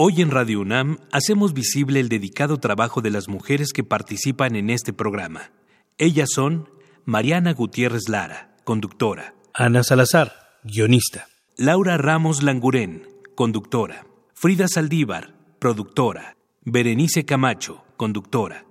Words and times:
Hoy 0.00 0.22
en 0.22 0.30
Radio 0.30 0.60
UNAM 0.60 0.98
hacemos 1.10 1.54
visible 1.54 1.98
el 1.98 2.08
dedicado 2.08 2.58
trabajo 2.58 3.00
de 3.00 3.10
las 3.10 3.26
mujeres 3.26 3.72
que 3.72 3.82
participan 3.82 4.54
en 4.54 4.70
este 4.70 4.92
programa. 4.92 5.50
Ellas 5.98 6.28
son 6.32 6.68
Mariana 7.04 7.52
Gutiérrez 7.52 8.08
Lara, 8.08 8.54
conductora. 8.62 9.34
Ana 9.52 9.82
Salazar, 9.82 10.60
guionista. 10.62 11.26
Laura 11.56 11.96
Ramos 11.98 12.44
Langurén, 12.44 13.08
conductora. 13.34 14.06
Frida 14.34 14.68
Saldívar, 14.68 15.34
productora. 15.58 16.36
Berenice 16.64 17.24
Camacho, 17.24 17.82
conductora. 17.96 18.66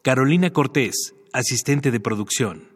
Carolina 0.00 0.48
Cortés, 0.48 1.14
asistente 1.34 1.90
de 1.90 2.00
producción. 2.00 2.70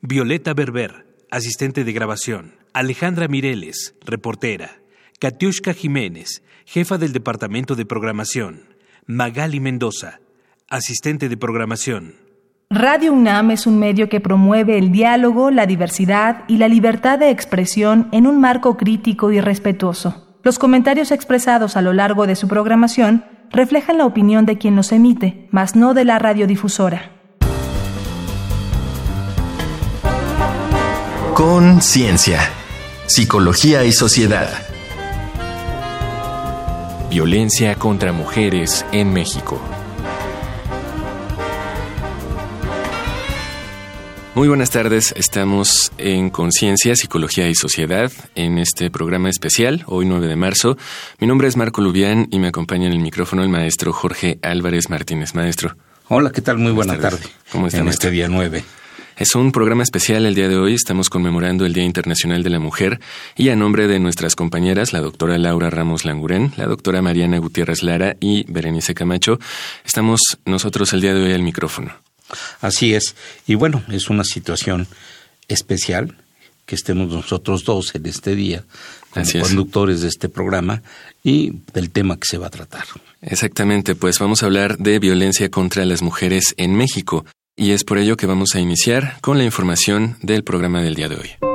Violeta 0.00 0.54
Berber, 0.54 1.14
asistente 1.30 1.84
de 1.84 1.92
grabación. 1.92 2.54
Alejandra 2.72 3.28
Mireles, 3.28 3.96
reportera. 4.00 4.80
Katiushka 5.24 5.72
Jiménez, 5.72 6.42
jefa 6.66 6.98
del 6.98 7.14
Departamento 7.14 7.76
de 7.76 7.86
Programación. 7.86 8.76
Magali 9.06 9.58
Mendoza, 9.58 10.20
asistente 10.68 11.30
de 11.30 11.38
programación. 11.38 12.16
Radio 12.68 13.14
UNAM 13.14 13.50
es 13.50 13.66
un 13.66 13.78
medio 13.78 14.10
que 14.10 14.20
promueve 14.20 14.76
el 14.76 14.92
diálogo, 14.92 15.50
la 15.50 15.64
diversidad 15.64 16.44
y 16.46 16.58
la 16.58 16.68
libertad 16.68 17.18
de 17.18 17.30
expresión 17.30 18.10
en 18.12 18.26
un 18.26 18.38
marco 18.38 18.76
crítico 18.76 19.32
y 19.32 19.40
respetuoso. 19.40 20.36
Los 20.42 20.58
comentarios 20.58 21.10
expresados 21.10 21.78
a 21.78 21.80
lo 21.80 21.94
largo 21.94 22.26
de 22.26 22.36
su 22.36 22.46
programación 22.46 23.24
reflejan 23.50 23.96
la 23.96 24.04
opinión 24.04 24.44
de 24.44 24.58
quien 24.58 24.76
los 24.76 24.92
emite, 24.92 25.48
mas 25.50 25.74
no 25.74 25.94
de 25.94 26.04
la 26.04 26.18
radiodifusora. 26.18 27.12
Conciencia, 31.32 32.40
psicología 33.06 33.84
y 33.84 33.92
sociedad. 33.92 34.73
Violencia 37.14 37.76
contra 37.76 38.12
mujeres 38.12 38.84
en 38.90 39.12
México. 39.12 39.62
Muy 44.34 44.48
buenas 44.48 44.70
tardes, 44.70 45.14
estamos 45.16 45.92
en 45.96 46.28
Conciencia, 46.30 46.96
Psicología 46.96 47.48
y 47.48 47.54
Sociedad 47.54 48.10
en 48.34 48.58
este 48.58 48.90
programa 48.90 49.30
especial, 49.30 49.84
hoy 49.86 50.06
9 50.06 50.26
de 50.26 50.34
marzo. 50.34 50.76
Mi 51.20 51.28
nombre 51.28 51.46
es 51.46 51.56
Marco 51.56 51.82
Lubián 51.82 52.26
y 52.32 52.40
me 52.40 52.48
acompaña 52.48 52.88
en 52.88 52.92
el 52.94 52.98
micrófono 52.98 53.44
el 53.44 53.48
maestro 53.48 53.92
Jorge 53.92 54.40
Álvarez 54.42 54.90
Martínez. 54.90 55.36
Maestro. 55.36 55.76
Hola, 56.08 56.32
¿qué 56.32 56.40
tal? 56.40 56.58
Muy 56.58 56.72
buena 56.72 56.98
tarde. 56.98 57.22
¿Cómo 57.52 57.68
está? 57.68 57.78
En 57.78 57.86
este 57.86 58.10
día 58.10 58.26
9. 58.26 58.64
Es 59.16 59.36
un 59.36 59.52
programa 59.52 59.84
especial 59.84 60.26
el 60.26 60.34
día 60.34 60.48
de 60.48 60.56
hoy. 60.56 60.74
Estamos 60.74 61.08
conmemorando 61.08 61.64
el 61.64 61.72
Día 61.72 61.84
Internacional 61.84 62.42
de 62.42 62.50
la 62.50 62.58
Mujer 62.58 62.98
y 63.36 63.48
a 63.50 63.54
nombre 63.54 63.86
de 63.86 64.00
nuestras 64.00 64.34
compañeras, 64.34 64.92
la 64.92 65.00
doctora 65.00 65.38
Laura 65.38 65.70
Ramos 65.70 66.04
Langurén, 66.04 66.52
la 66.56 66.66
doctora 66.66 67.00
Mariana 67.00 67.38
Gutiérrez 67.38 67.84
Lara 67.84 68.16
y 68.18 68.44
Berenice 68.50 68.92
Camacho, 68.92 69.38
estamos 69.84 70.20
nosotros 70.44 70.92
el 70.94 71.00
día 71.00 71.14
de 71.14 71.22
hoy 71.22 71.32
al 71.32 71.42
micrófono. 71.42 71.92
Así 72.60 72.94
es. 72.94 73.14
Y 73.46 73.54
bueno, 73.54 73.84
es 73.88 74.10
una 74.10 74.24
situación 74.24 74.88
especial 75.46 76.16
que 76.66 76.74
estemos 76.74 77.08
nosotros 77.08 77.64
dos 77.64 77.94
en 77.94 78.06
este 78.06 78.34
día 78.34 78.64
como 79.10 79.26
conductores 79.42 80.00
de 80.00 80.08
este 80.08 80.28
programa 80.28 80.82
y 81.22 81.52
del 81.72 81.90
tema 81.90 82.16
que 82.16 82.26
se 82.26 82.38
va 82.38 82.48
a 82.48 82.50
tratar. 82.50 82.84
Exactamente, 83.22 83.94
pues 83.94 84.18
vamos 84.18 84.42
a 84.42 84.46
hablar 84.46 84.76
de 84.78 84.98
violencia 84.98 85.48
contra 85.50 85.84
las 85.84 86.02
mujeres 86.02 86.54
en 86.56 86.74
México. 86.74 87.24
Y 87.56 87.70
es 87.70 87.84
por 87.84 87.98
ello 87.98 88.16
que 88.16 88.26
vamos 88.26 88.54
a 88.54 88.60
iniciar 88.60 89.20
con 89.20 89.38
la 89.38 89.44
información 89.44 90.16
del 90.22 90.42
programa 90.42 90.82
del 90.82 90.94
día 90.94 91.08
de 91.08 91.16
hoy. 91.16 91.53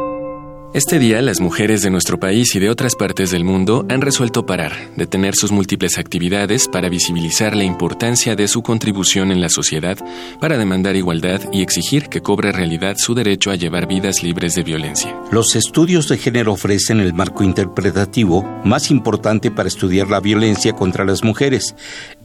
Este 0.72 1.00
día, 1.00 1.20
las 1.24 1.42
mujeres 1.42 1.82
de 1.82 1.90
nuestro 1.90 2.20
país 2.20 2.54
y 2.54 2.60
de 2.60 2.70
otras 2.70 2.94
partes 2.94 3.32
del 3.32 3.44
mundo 3.44 3.88
han 3.90 4.02
resuelto 4.02 4.46
parar, 4.46 4.72
detener 4.96 5.34
sus 5.34 5.52
múltiples 5.52 5.98
actividades 5.98 6.68
para 6.68 6.90
visibilizar 6.90 7.56
la 7.56 7.64
importancia 7.64 8.36
de 8.36 8.48
su 8.48 8.62
contribución 8.62 9.32
en 9.32 9.42
la 9.42 9.50
sociedad, 9.50 9.98
para 10.40 10.60
demandar 10.60 10.96
igualdad 10.96 11.42
y 11.52 11.64
exigir 11.64 12.08
que 12.08 12.22
cobre 12.22 12.52
realidad 12.52 12.98
su 12.98 13.16
derecho 13.16 13.50
a 13.50 13.56
llevar 13.56 13.88
vidas 13.88 14.22
libres 14.22 14.54
de 14.54 14.62
violencia. 14.62 15.20
Los 15.32 15.56
estudios 15.56 16.08
de 16.08 16.20
género 16.20 16.54
ofrecen 16.54 17.00
el 17.00 17.16
marco 17.16 17.44
interpretativo 17.44 18.44
más 18.64 18.92
importante 18.92 19.50
para 19.50 19.70
estudiar 19.70 20.08
la 20.12 20.20
violencia 20.20 20.74
contra 20.74 21.04
las 21.04 21.24
mujeres 21.24 21.76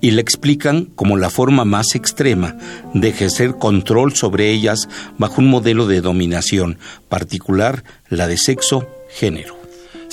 y 0.03 0.11
la 0.11 0.21
explican 0.21 0.85
como 0.95 1.17
la 1.17 1.31
forma 1.31 1.65
más 1.65 1.95
extrema 1.95 2.59
de 2.93 3.09
ejercer 3.09 3.57
control 3.57 4.15
sobre 4.15 4.51
ellas 4.51 4.87
bajo 5.17 5.41
un 5.41 5.49
modelo 5.49 5.87
de 5.87 6.03
dominación 6.03 6.79
particular, 7.09 7.85
la 8.09 8.29
de 8.29 8.37
sexo, 8.37 8.87
género. 9.09 9.65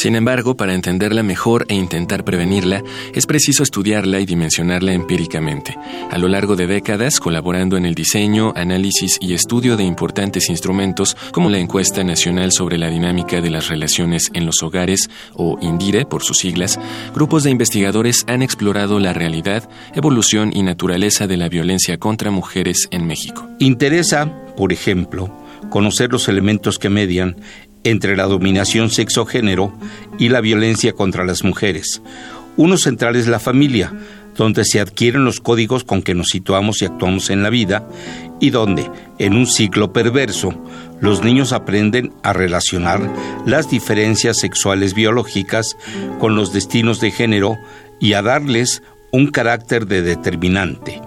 Sin 0.01 0.15
embargo, 0.15 0.57
para 0.57 0.73
entenderla 0.73 1.21
mejor 1.21 1.65
e 1.67 1.75
intentar 1.75 2.23
prevenirla, 2.23 2.81
es 3.13 3.27
preciso 3.27 3.61
estudiarla 3.61 4.19
y 4.19 4.25
dimensionarla 4.25 4.93
empíricamente, 4.93 5.77
a 6.09 6.17
lo 6.17 6.27
largo 6.27 6.55
de 6.55 6.65
décadas 6.65 7.19
colaborando 7.19 7.77
en 7.77 7.85
el 7.85 7.93
diseño, 7.93 8.51
análisis 8.55 9.19
y 9.21 9.35
estudio 9.35 9.77
de 9.77 9.83
importantes 9.83 10.49
instrumentos 10.49 11.15
como 11.31 11.51
la 11.51 11.59
Encuesta 11.59 12.03
Nacional 12.03 12.51
sobre 12.51 12.79
la 12.79 12.89
Dinámica 12.89 13.41
de 13.41 13.51
las 13.51 13.67
Relaciones 13.67 14.31
en 14.33 14.47
los 14.47 14.63
Hogares, 14.63 15.07
o 15.35 15.59
INDIRE 15.61 16.05
por 16.05 16.23
sus 16.23 16.39
siglas, 16.39 16.79
grupos 17.13 17.43
de 17.43 17.51
investigadores 17.51 18.23
han 18.27 18.41
explorado 18.41 18.99
la 18.99 19.13
realidad, 19.13 19.69
evolución 19.93 20.51
y 20.51 20.63
naturaleza 20.63 21.27
de 21.27 21.37
la 21.37 21.47
violencia 21.47 21.99
contra 21.99 22.31
mujeres 22.31 22.87
en 22.89 23.05
México. 23.05 23.47
Interesa, 23.59 24.33
por 24.57 24.73
ejemplo, 24.73 25.31
conocer 25.69 26.11
los 26.11 26.27
elementos 26.27 26.79
que 26.79 26.89
median 26.89 27.37
entre 27.83 28.15
la 28.15 28.23
dominación 28.23 28.89
sexo-género 28.89 29.73
y 30.19 30.29
la 30.29 30.41
violencia 30.41 30.93
contra 30.93 31.25
las 31.25 31.43
mujeres. 31.43 32.01
Uno 32.57 32.77
central 32.77 33.15
es 33.15 33.27
la 33.27 33.39
familia, 33.39 33.93
donde 34.35 34.65
se 34.65 34.79
adquieren 34.79 35.25
los 35.25 35.39
códigos 35.39 35.83
con 35.83 36.01
que 36.01 36.15
nos 36.15 36.27
situamos 36.27 36.81
y 36.81 36.85
actuamos 36.85 37.29
en 37.29 37.43
la 37.43 37.49
vida, 37.49 37.87
y 38.39 38.49
donde, 38.49 38.89
en 39.19 39.33
un 39.33 39.45
ciclo 39.45 39.93
perverso, 39.93 40.53
los 40.99 41.23
niños 41.23 41.53
aprenden 41.53 42.13
a 42.23 42.33
relacionar 42.33 43.01
las 43.45 43.69
diferencias 43.69 44.37
sexuales 44.37 44.93
biológicas 44.93 45.77
con 46.19 46.35
los 46.35 46.53
destinos 46.53 46.99
de 46.99 47.11
género 47.11 47.57
y 47.99 48.13
a 48.13 48.21
darles 48.21 48.83
un 49.11 49.27
carácter 49.27 49.85
de 49.87 50.01
determinante. 50.01 51.01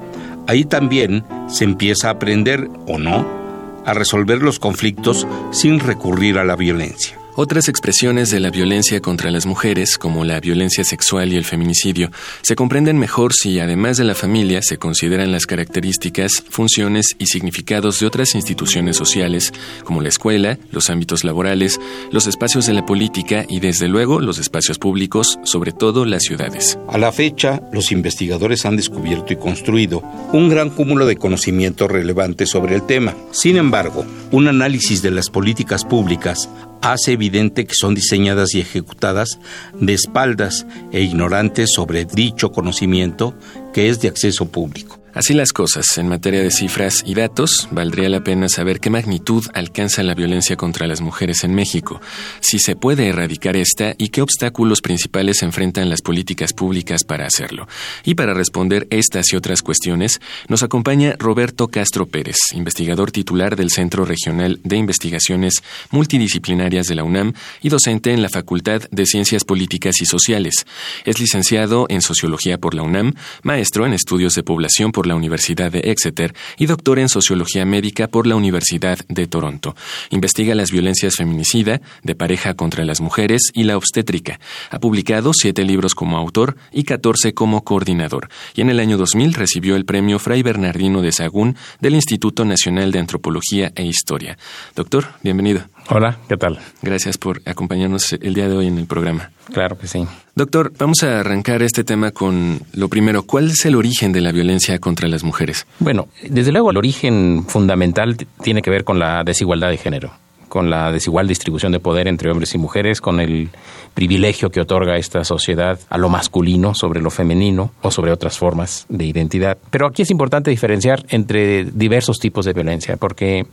Ahí 0.47 0.65
también 0.65 1.25
se 1.49 1.65
empieza 1.65 2.09
a 2.09 2.13
aprender, 2.13 2.69
o 2.87 2.99
no, 2.99 3.44
a 3.85 3.95
resolver 3.95 4.43
los 4.43 4.59
conflictos 4.59 5.27
sin 5.51 5.81
recurrir 5.81 6.39
a 6.39 6.45
la 6.45 6.57
violencia. 6.57 7.24
Otras 7.37 7.69
expresiones 7.69 8.31
de 8.31 8.39
la 8.39 8.51
violencia 8.51 9.01
contra 9.01 9.33
las 9.33 9.45
mujeres, 9.45 9.99
como 9.99 10.25
la 10.25 10.39
violencia 10.39 10.85
sexual 10.85 11.33
y 11.33 11.37
el 11.37 11.45
feminicidio, 11.45 12.13
se 12.43 12.55
comprenden 12.55 12.97
mejor 12.97 13.33
si, 13.33 13.59
además 13.59 13.97
de 13.97 14.05
la 14.05 14.15
familia, 14.15 14.63
se 14.63 14.79
consideran 14.79 15.33
las 15.33 15.45
características, 15.45 16.45
funciones 16.49 17.17
y 17.19 17.27
significados 17.27 17.99
de 17.99 18.07
otras 18.07 18.37
instituciones 18.37 18.97
sociales, 18.97 19.53
como 19.83 20.01
la 20.01 20.11
escuela, 20.11 20.59
los 20.71 20.91
ámbitos 20.91 21.25
laborales, 21.25 21.81
los 22.13 22.29
espacios 22.29 22.67
de 22.67 22.75
la 22.75 22.87
política 22.87 23.45
y, 23.49 23.59
desde 23.59 23.89
luego, 23.89 24.21
los 24.21 24.39
espacios 24.39 24.79
públicos, 24.79 25.41
sobre 25.43 25.73
todo 25.73 26.05
las 26.05 26.23
ciudades. 26.23 26.79
A 26.89 26.99
la 26.99 27.11
fecha, 27.11 27.61
los 27.73 27.91
investigadores 27.91 28.65
han 28.65 28.77
descubierto 28.77 29.33
y 29.33 29.37
construido 29.37 30.05
un 30.33 30.49
gran 30.49 30.71
cúmulo 30.71 31.05
de 31.05 31.17
conocimiento 31.17 31.89
relevante 31.89 32.47
sobre 32.47 32.77
el 32.77 32.87
tema. 32.87 33.17
Sin 33.33 33.57
embargo, 33.57 34.07
un 34.31 34.47
análisis 34.47 35.03
de 35.03 35.11
las 35.11 35.31
políticas 35.31 35.85
públicas 35.85 36.49
hace 36.85 37.13
evidente 37.13 37.67
que 37.67 37.75
son 37.75 37.95
diseñadas 37.95 38.55
y 38.55 38.61
ejecutadas 38.61 39.39
de 39.81 39.95
espaldas 39.95 40.67
e 40.93 41.01
ignorantes 41.01 41.71
sobre 41.73 42.05
dicho 42.05 42.53
conocimiento 42.53 43.35
que 43.73 43.89
es 43.89 44.01
de 44.01 44.09
acceso 44.09 44.47
público. 44.47 45.04
Así 45.15 45.33
las 45.33 45.53
cosas, 45.53 45.97
en 45.97 46.09
materia 46.09 46.43
de 46.43 46.51
cifras 46.51 47.05
y 47.07 47.15
datos, 47.15 47.69
valdría 47.71 48.09
la 48.09 48.25
pena 48.25 48.49
saber 48.49 48.81
qué 48.81 48.91
magnitud 48.91 49.45
alcanza 49.55 50.03
la 50.03 50.15
violencia 50.15 50.57
contra 50.57 50.89
las 50.89 51.01
mujeres 51.01 51.45
en 51.45 51.55
México, 51.55 52.01
si 52.41 52.59
se 52.59 52.75
puede 52.75 53.07
erradicar 53.07 53.57
esta 53.57 53.95
y 53.97 54.09
qué 54.09 54.23
obstáculos 54.23 54.81
principales 54.81 55.43
enfrentan 55.43 55.89
las 55.89 56.03
políticas 56.03 56.53
públicas 56.53 57.05
para 57.05 57.27
hacerlo. 57.27 57.69
Y 58.05 58.17
para 58.17 58.35
responder 58.35 58.89
estas 58.91 59.33
y 59.33 59.37
otras 59.37 59.63
cuestiones, 59.63 60.21
nos 60.49 60.65
acompaña 60.65 61.15
Roberto 61.17 61.69
Castro 61.69 62.07
Pérez, 62.07 62.37
investigador 62.53 63.13
titular 63.13 63.55
del 63.55 63.71
Centro 63.71 64.05
Regional 64.05 64.59
de 64.65 64.79
Investigaciones 64.79 65.63
Multidisciplinarias 65.93 66.87
de 66.87 66.97
la 66.97 67.05
UNAM 67.05 67.35
y 67.63 67.69
docente 67.69 68.13
en 68.13 68.21
la 68.21 68.31
Facultad 68.31 68.83
de 68.91 69.07
Ciencias 69.07 69.45
Políticas 69.45 69.95
y 70.01 70.07
Sociales. 70.07 70.67
Es 71.05 71.21
licenciado 71.21 71.87
en 71.89 72.03
Sociología 72.03 72.59
por 72.59 72.75
la 72.75 72.83
UNAM, 72.83 73.15
maestro 73.45 73.87
en 73.87 73.93
Estudios 73.93 74.35
de 74.35 74.43
Población 74.43 74.91
por 74.91 75.04
la 75.07 75.15
Universidad 75.15 75.71
de 75.71 75.81
Exeter 75.81 76.35
y 76.59 76.67
doctor 76.67 76.99
en 76.99 77.09
Sociología 77.09 77.65
Médica 77.65 78.09
por 78.09 78.27
la 78.27 78.37
Universidad 78.37 78.99
de 79.09 79.27
Toronto. 79.27 79.75
Investiga 80.11 80.55
las 80.55 80.71
violencias 80.71 81.17
feminicida, 81.17 81.81
de 82.03 82.15
pareja 82.15 82.55
contra 82.55 82.85
las 82.85 83.01
mujeres 83.01 83.51
y 83.53 83.65
la 83.65 83.77
obstétrica. 83.77 84.41
Ha 84.71 84.79
publicado 84.79 85.33
siete 85.35 85.65
libros 85.65 85.95
como 85.95 86.17
autor 86.17 86.57
y 86.73 86.85
catorce 86.85 87.35
como 87.35 87.65
coordinador. 87.65 88.29
Y 88.55 88.61
en 88.61 88.71
el 88.71 88.81
año 88.81 88.97
2000 88.97 89.35
recibió 89.35 89.77
el 89.77 89.85
premio 89.85 90.19
Fray 90.19 90.43
Bernardino 90.43 91.03
de 91.03 91.13
Sagún 91.13 91.57
del 91.81 91.95
Instituto 91.95 92.45
Nacional 92.45 92.93
de 92.93 92.99
Antropología 92.99 93.73
e 93.75 93.85
Historia. 93.85 94.39
Doctor, 94.75 95.07
bienvenido. 95.23 95.74
Hola, 95.91 96.19
¿qué 96.29 96.37
tal? 96.37 96.59
Gracias 96.81 97.19
por 97.19 97.43
acompañarnos 97.45 98.15
el 98.15 98.33
día 98.33 98.49
de 98.49 98.57
hoy 98.57 98.69
en 98.69 98.79
el 98.79 98.87
programa. 98.87 99.31
Claro 99.53 99.77
que 99.77 99.87
sí. 99.87 100.07
Doctor, 100.35 100.73
vamos 100.79 101.03
a 101.03 101.21
arrancar 101.21 101.63
este 101.63 101.85
tema 101.85 102.11
con 102.11 102.61
lo 102.73 102.89
primero. 102.89 103.25
¿Cuál 103.25 103.51
es 103.51 103.67
el 103.67 103.75
origen 103.75 104.13
de 104.13 104.23
la 104.23 104.33
violencia 104.33 104.79
contra 104.79 105.09
las 105.09 105.25
mujeres? 105.25 105.67
Bueno, 105.81 106.09
desde 106.29 106.53
luego 106.53 106.71
el 106.71 106.79
origen 106.79 107.45
fundamental 107.47 108.17
tiene 108.43 108.63
que 108.63 108.71
ver 108.71 108.85
con 108.85 108.99
la 108.99 109.25
desigualdad 109.25 109.69
de 109.69 109.77
género 109.77 110.13
con 110.55 110.71
la 110.71 110.93
desigual 110.93 111.27
distribución 111.27 111.73
de 111.73 111.81
poder 111.81 112.07
entre 112.07 112.31
hombres 112.31 112.55
y 112.55 112.59
mujeres, 112.59 113.01
con 113.01 113.19
el 113.19 113.49
privilegio 113.93 114.51
que 114.51 114.61
otorga 114.61 114.97
esta 114.97 115.25
sociedad 115.25 115.81
a 115.91 115.99
lo 115.99 116.09
masculino 116.09 116.75
sobre 116.75 117.03
lo 117.03 117.11
femenino 117.11 117.73
o 117.83 117.91
sobre 117.91 118.13
otras 118.13 118.39
formas 118.39 118.87
de 118.89 119.05
identidad. 119.05 119.59
Pero 119.73 119.89
aquí 119.89 120.03
es 120.03 120.13
importante 120.13 120.53
diferenciar 120.53 121.05
entre 121.09 121.65
diversos 121.65 122.21
tipos 122.21 122.45
de 122.45 122.53
violencia, 122.53 122.97
porque 122.97 123.45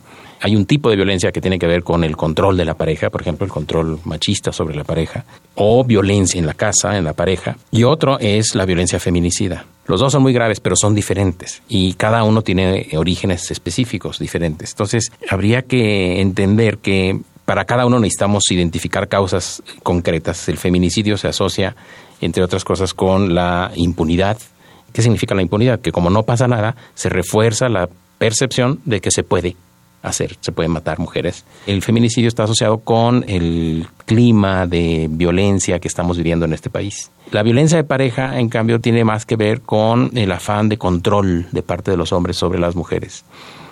hay 0.41 0.55
un 0.55 0.67
tipo 0.67 0.91
de 0.91 0.95
violencia 0.95 1.31
que 1.31 1.41
tiene 1.41 1.57
que 1.57 1.65
ver 1.65 1.81
con 1.81 2.03
el 2.03 2.15
control 2.15 2.55
de 2.55 2.65
la 2.65 2.75
pareja, 2.75 3.09
por 3.09 3.21
ejemplo, 3.21 3.45
el 3.45 3.51
control 3.51 3.97
machista 4.05 4.51
sobre 4.51 4.75
la 4.75 4.83
pareja, 4.83 5.25
o 5.63 5.83
violencia 5.83 6.39
en 6.39 6.47
la 6.47 6.55
casa, 6.55 6.97
en 6.97 7.03
la 7.03 7.13
pareja, 7.13 7.55
y 7.69 7.83
otro 7.83 8.17
es 8.19 8.55
la 8.55 8.65
violencia 8.65 8.99
feminicida. 8.99 9.65
Los 9.85 9.99
dos 9.99 10.11
son 10.11 10.23
muy 10.23 10.33
graves, 10.33 10.59
pero 10.59 10.75
son 10.75 10.95
diferentes 10.95 11.61
y 11.69 11.93
cada 11.93 12.23
uno 12.23 12.41
tiene 12.41 12.87
orígenes 12.97 13.51
específicos 13.51 14.17
diferentes. 14.17 14.71
Entonces, 14.71 15.11
habría 15.29 15.61
que 15.61 16.19
entender 16.19 16.79
que 16.79 17.19
para 17.45 17.65
cada 17.65 17.85
uno 17.85 17.99
necesitamos 17.99 18.49
identificar 18.49 19.07
causas 19.07 19.61
concretas. 19.83 20.49
El 20.49 20.57
feminicidio 20.57 21.15
se 21.15 21.27
asocia, 21.27 21.75
entre 22.21 22.43
otras 22.43 22.63
cosas, 22.63 22.95
con 22.95 23.35
la 23.35 23.71
impunidad. 23.75 24.39
¿Qué 24.93 25.03
significa 25.03 25.35
la 25.35 25.43
impunidad? 25.43 25.79
Que 25.79 25.91
como 25.91 26.09
no 26.09 26.23
pasa 26.23 26.47
nada, 26.47 26.75
se 26.95 27.09
refuerza 27.09 27.69
la 27.69 27.87
percepción 28.17 28.79
de 28.85 28.99
que 28.99 29.11
se 29.11 29.21
puede 29.21 29.55
hacer, 30.01 30.37
se 30.39 30.51
pueden 30.51 30.71
matar 30.71 30.99
mujeres. 30.99 31.45
El 31.67 31.81
feminicidio 31.81 32.27
está 32.27 32.43
asociado 32.43 32.79
con 32.79 33.23
el 33.27 33.87
clima 34.05 34.67
de 34.67 35.07
violencia 35.09 35.79
que 35.79 35.87
estamos 35.87 36.17
viviendo 36.17 36.45
en 36.45 36.53
este 36.53 36.69
país. 36.69 37.11
La 37.31 37.43
violencia 37.43 37.77
de 37.77 37.83
pareja, 37.83 38.39
en 38.39 38.49
cambio, 38.49 38.79
tiene 38.79 39.03
más 39.03 39.25
que 39.25 39.35
ver 39.35 39.61
con 39.61 40.11
el 40.17 40.31
afán 40.31 40.69
de 40.69 40.77
control 40.77 41.47
de 41.51 41.61
parte 41.63 41.91
de 41.91 41.97
los 41.97 42.11
hombres 42.11 42.37
sobre 42.37 42.59
las 42.59 42.75
mujeres, 42.75 43.23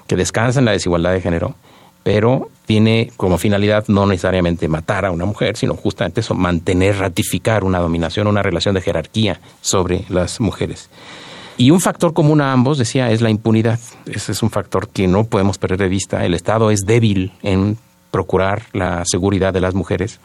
que 0.08 0.16
descansa 0.16 0.60
en 0.60 0.66
la 0.66 0.72
desigualdad 0.72 1.14
de 1.14 1.22
género, 1.22 1.56
pero 2.04 2.50
tiene 2.66 3.12
como 3.18 3.38
finalidad 3.38 3.86
no 3.88 4.06
necesariamente 4.06 4.68
matar 4.68 5.06
a 5.06 5.12
una 5.12 5.26
mujer, 5.26 5.58
sino 5.58 5.76
justamente 5.76 6.22
eso, 6.22 6.36
mantener, 6.36 6.98
ratificar 6.98 7.64
una 7.64 7.80
dominación, 7.80 8.28
una 8.28 8.44
relación 8.44 8.76
de 8.76 8.82
jerarquía 8.82 9.42
sobre 9.62 10.06
las 10.10 10.40
mujeres. 10.40 10.90
Y 11.60 11.72
un 11.72 11.82
factor 11.82 12.14
común 12.14 12.40
a 12.40 12.54
ambos, 12.54 12.78
decía, 12.78 13.12
es 13.12 13.20
la 13.20 13.30
impunidad. 13.30 13.82
Ese 14.06 14.32
es 14.32 14.42
un 14.42 14.50
factor 14.50 14.88
que 14.88 15.10
no 15.10 15.26
podemos 15.26 15.58
perder 15.58 15.80
de 15.80 15.90
vista. 15.90 16.24
El 16.24 16.34
Estado 16.34 16.72
es 16.72 16.86
débil 16.86 17.34
en 17.44 17.78
procurar 18.12 18.62
la 18.72 19.04
seguridad 19.04 19.52
de 19.52 19.60
las 19.60 19.74
mujeres. 19.74 20.22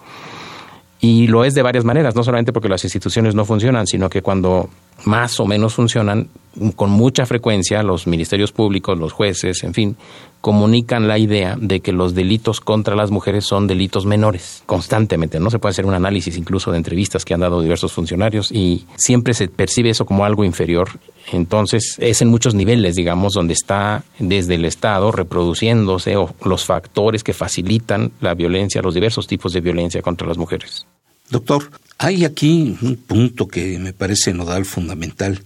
Y 1.00 1.26
lo 1.26 1.44
es 1.44 1.54
de 1.54 1.62
varias 1.62 1.84
maneras, 1.84 2.14
no 2.14 2.22
solamente 2.22 2.52
porque 2.52 2.68
las 2.68 2.84
instituciones 2.84 3.34
no 3.34 3.44
funcionan, 3.44 3.88
sino 3.88 4.08
que 4.08 4.22
cuando 4.22 4.70
más 5.06 5.40
o 5.40 5.44
menos 5.44 5.74
funcionan, 5.74 6.28
con 6.76 6.90
mucha 6.90 7.26
frecuencia 7.26 7.82
los 7.82 8.06
ministerios 8.06 8.52
públicos, 8.52 8.96
los 8.96 9.12
jueces, 9.12 9.64
en 9.64 9.74
fin, 9.74 9.96
comunican 10.44 11.08
la 11.08 11.16
idea 11.16 11.56
de 11.58 11.80
que 11.80 11.90
los 11.90 12.14
delitos 12.14 12.60
contra 12.60 12.94
las 12.94 13.10
mujeres 13.10 13.46
son 13.46 13.66
delitos 13.66 14.04
menores, 14.04 14.62
constantemente. 14.66 15.40
No 15.40 15.48
se 15.48 15.58
puede 15.58 15.70
hacer 15.70 15.86
un 15.86 15.94
análisis 15.94 16.36
incluso 16.36 16.70
de 16.70 16.76
entrevistas 16.76 17.24
que 17.24 17.32
han 17.32 17.40
dado 17.40 17.62
diversos 17.62 17.94
funcionarios 17.94 18.52
y 18.52 18.84
siempre 18.98 19.32
se 19.32 19.48
percibe 19.48 19.88
eso 19.88 20.04
como 20.04 20.22
algo 20.22 20.44
inferior. 20.44 20.90
Entonces, 21.32 21.96
es 21.98 22.20
en 22.20 22.28
muchos 22.28 22.54
niveles, 22.54 22.94
digamos, 22.94 23.32
donde 23.32 23.54
está 23.54 24.04
desde 24.18 24.56
el 24.56 24.66
Estado 24.66 25.10
reproduciéndose 25.12 26.14
los 26.44 26.64
factores 26.66 27.24
que 27.24 27.32
facilitan 27.32 28.12
la 28.20 28.34
violencia, 28.34 28.82
los 28.82 28.92
diversos 28.92 29.26
tipos 29.26 29.54
de 29.54 29.62
violencia 29.62 30.02
contra 30.02 30.28
las 30.28 30.36
mujeres. 30.36 30.86
Doctor, 31.30 31.70
hay 31.96 32.26
aquí 32.26 32.76
un 32.82 32.96
punto 32.96 33.48
que 33.48 33.78
me 33.78 33.94
parece 33.94 34.34
nodal 34.34 34.66
fundamental. 34.66 35.40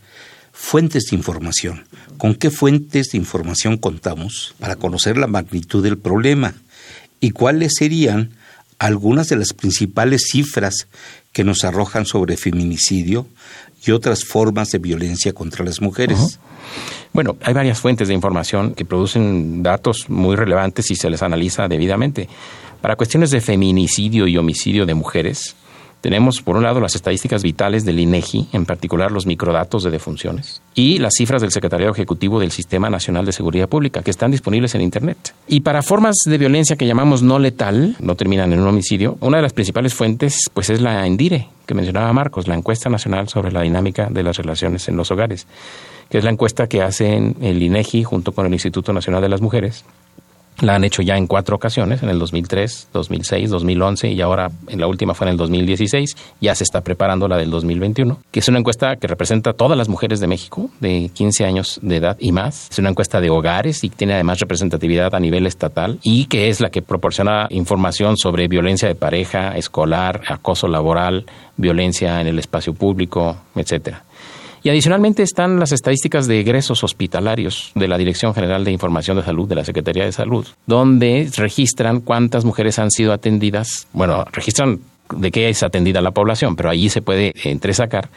Fuentes 0.61 1.05
de 1.07 1.17
información. 1.17 1.87
¿Con 2.19 2.35
qué 2.35 2.51
fuentes 2.51 3.13
de 3.13 3.17
información 3.17 3.79
contamos 3.79 4.55
para 4.59 4.77
conocer 4.77 5.17
la 5.17 5.29
magnitud 5.29 5.83
del 5.83 5.97
problema? 5.97 6.53
¿Y 7.21 7.31
cuáles 7.31 7.77
serían 7.79 8.33
algunas 8.79 9.29
de 9.29 9.37
las 9.37 9.55
principales 9.55 10.29
cifras 10.31 10.89
que 11.33 11.45
nos 11.45 11.65
arrojan 11.65 12.05
sobre 12.05 12.37
feminicidio 12.37 13.27
y 13.87 13.93
otras 13.93 14.25
formas 14.25 14.71
de 14.71 14.79
violencia 14.79 15.33
contra 15.33 15.65
las 15.65 15.81
mujeres? 15.81 16.39
Bueno, 17.15 17.39
hay 17.41 17.55
varias 17.55 17.79
fuentes 17.79 18.09
de 18.09 18.15
información 18.15 18.75
que 18.75 18.85
producen 18.85 19.63
datos 19.63 20.11
muy 20.11 20.37
relevantes 20.37 20.87
si 20.87 20.97
se 20.97 21.09
les 21.09 21.23
analiza 21.23 21.69
debidamente. 21.69 22.29
Para 22.83 22.97
cuestiones 22.97 23.31
de 23.31 23.41
feminicidio 23.41 24.27
y 24.27 24.37
homicidio 24.37 24.85
de 24.85 24.95
mujeres, 24.95 25.55
tenemos, 26.01 26.43
por 26.43 26.57
un 26.57 26.63
lado, 26.63 26.81
las 26.81 26.95
estadísticas 26.95 27.43
vitales 27.43 27.85
del 27.85 27.99
INEGI, 27.99 28.49
en 28.53 28.67
particular 28.67 29.11
los 29.11 29.27
microdatos 29.27 29.83
de 29.83 29.91
defunciones, 29.91 30.63
y 30.75 30.99
las 30.99 31.15
cifras 31.17 31.43
del 31.43 31.51
Secretariado 31.51 31.93
Ejecutivo 31.93 32.39
del 32.39 32.53
Sistema 32.53 32.89
Nacional 32.89 33.27
de 33.27 33.33
Seguridad 33.33 33.69
Pública, 33.69 34.03
que 34.03 34.11
están 34.11 34.31
disponibles 34.31 34.75
en 34.75 34.83
Internet. 34.83 35.35
Y 35.49 35.61
para 35.61 35.83
formas 35.83 36.17
de 36.25 36.39
violencia 36.39 36.77
que 36.77 36.87
llamamos 36.87 37.23
no 37.23 37.39
letal, 37.39 37.97
no 37.99 38.15
terminan 38.15 38.53
en 38.53 38.61
un 38.61 38.69
homicidio, 38.69 39.17
una 39.21 39.39
de 39.39 39.43
las 39.43 39.53
principales 39.53 39.95
fuentes 39.95 40.51
pues 40.55 40.71
es 40.71 40.81
la 40.81 41.07
ENDIRE, 41.07 41.49
que 41.67 41.75
mencionaba 41.75 42.13
Marcos, 42.13 42.47
la 42.47 42.55
Encuesta 42.55 42.89
Nacional 42.89 43.29
sobre 43.29 43.51
la 43.51 43.63
Dinámica 43.63 44.09
de 44.11 44.23
las 44.23 44.37
Relaciones 44.37 44.89
en 44.89 44.97
los 44.97 45.11
Hogares, 45.11 45.47
que 46.09 46.19
es 46.19 46.25
la 46.25 46.31
encuesta 46.31 46.69
que 46.69 46.81
hacen 46.81 47.37
el 47.41 47.63
INEGI 47.63 48.05
junto 48.05 48.33
con 48.33 48.47
el 48.47 48.53
Instituto 48.53 48.93
Nacional 48.93 49.21
de 49.21 49.29
las 49.29 49.41
Mujeres 49.41 49.85
la 50.61 50.75
han 50.75 50.85
hecho 50.85 51.03
ya 51.03 51.17
en 51.17 51.27
cuatro 51.27 51.57
ocasiones, 51.57 52.03
en 52.03 52.09
el 52.09 52.19
2003, 52.19 52.89
2006, 52.93 53.51
2011 53.51 54.11
y 54.11 54.21
ahora 54.21 54.51
en 54.69 54.81
la 54.81 54.87
última 54.87 55.15
fue 55.15 55.27
en 55.27 55.33
el 55.33 55.37
2016. 55.37 56.17
Ya 56.41 56.55
se 56.55 56.65
está 56.65 56.81
preparando 56.83 57.29
la 57.29 57.37
del 57.37 57.51
2021, 57.51 58.19
que 58.31 58.41
es 58.41 58.49
una 58.49 58.59
encuesta 58.59 58.97
que 58.97 59.07
representa 59.07 59.51
a 59.51 59.53
todas 59.53 59.79
las 59.79 59.89
mujeres 59.89 60.21
de 60.21 60.27
México 60.27 60.71
de 60.81 61.11
15 61.13 61.45
años 61.45 61.79
de 61.83 61.97
edad 61.97 62.17
y 62.19 62.33
más. 62.33 62.69
Es 62.71 62.79
una 62.79 62.91
encuesta 62.91 63.21
de 63.21 63.31
hogares 63.31 63.85
y 63.85 63.91
tiene 63.91 64.15
además 64.15 64.41
representatividad 64.41 65.15
a 65.15 65.21
nivel 65.21 65.47
estatal 65.47 65.99
y 66.03 66.27
que 66.27 66.49
es 66.49 66.61
la 66.61 66.71
que 66.71 66.83
proporciona 66.83 67.47
información 67.51 68.17
sobre 68.17 68.49
violencia 68.49 68.89
de 68.89 68.95
pareja, 68.95 69.57
escolar, 69.57 70.23
acoso 70.29 70.69
laboral, 70.69 71.27
violencia 71.57 72.21
en 72.21 72.27
el 72.27 72.39
espacio 72.39 72.75
público, 72.75 73.37
etcétera. 73.55 74.03
Y 74.63 74.71
adicionalmente 74.71 75.23
están 75.23 75.59
las 75.59 75.73
estadísticas 75.73 76.27
de 76.27 76.41
egresos 76.41 76.83
hospitalarios 76.83 77.71
de 77.75 77.89
la 77.89 77.99
Dirección 77.99 78.35
General 78.35 78.65
de 78.65 78.73
Información 78.73 79.17
de 79.17 79.23
Salud 79.23 79.49
de 79.49 79.55
la 79.55 79.65
Secretaría 79.65 80.05
de 80.05 80.13
Salud, 80.13 80.47
donde 80.67 81.31
registran 81.37 82.01
cuántas 82.01 82.45
mujeres 82.45 82.79
han 82.79 82.91
sido 82.91 83.13
atendidas, 83.13 83.87
bueno, 83.93 84.25
registran 84.33 84.81
de 85.15 85.31
qué 85.31 85.49
es 85.49 85.63
atendida 85.63 86.01
la 86.01 86.11
población, 86.11 86.57
pero 86.57 86.71
allí 86.71 86.89
se 86.89 87.03
puede 87.03 87.33
entresacar 87.45 88.09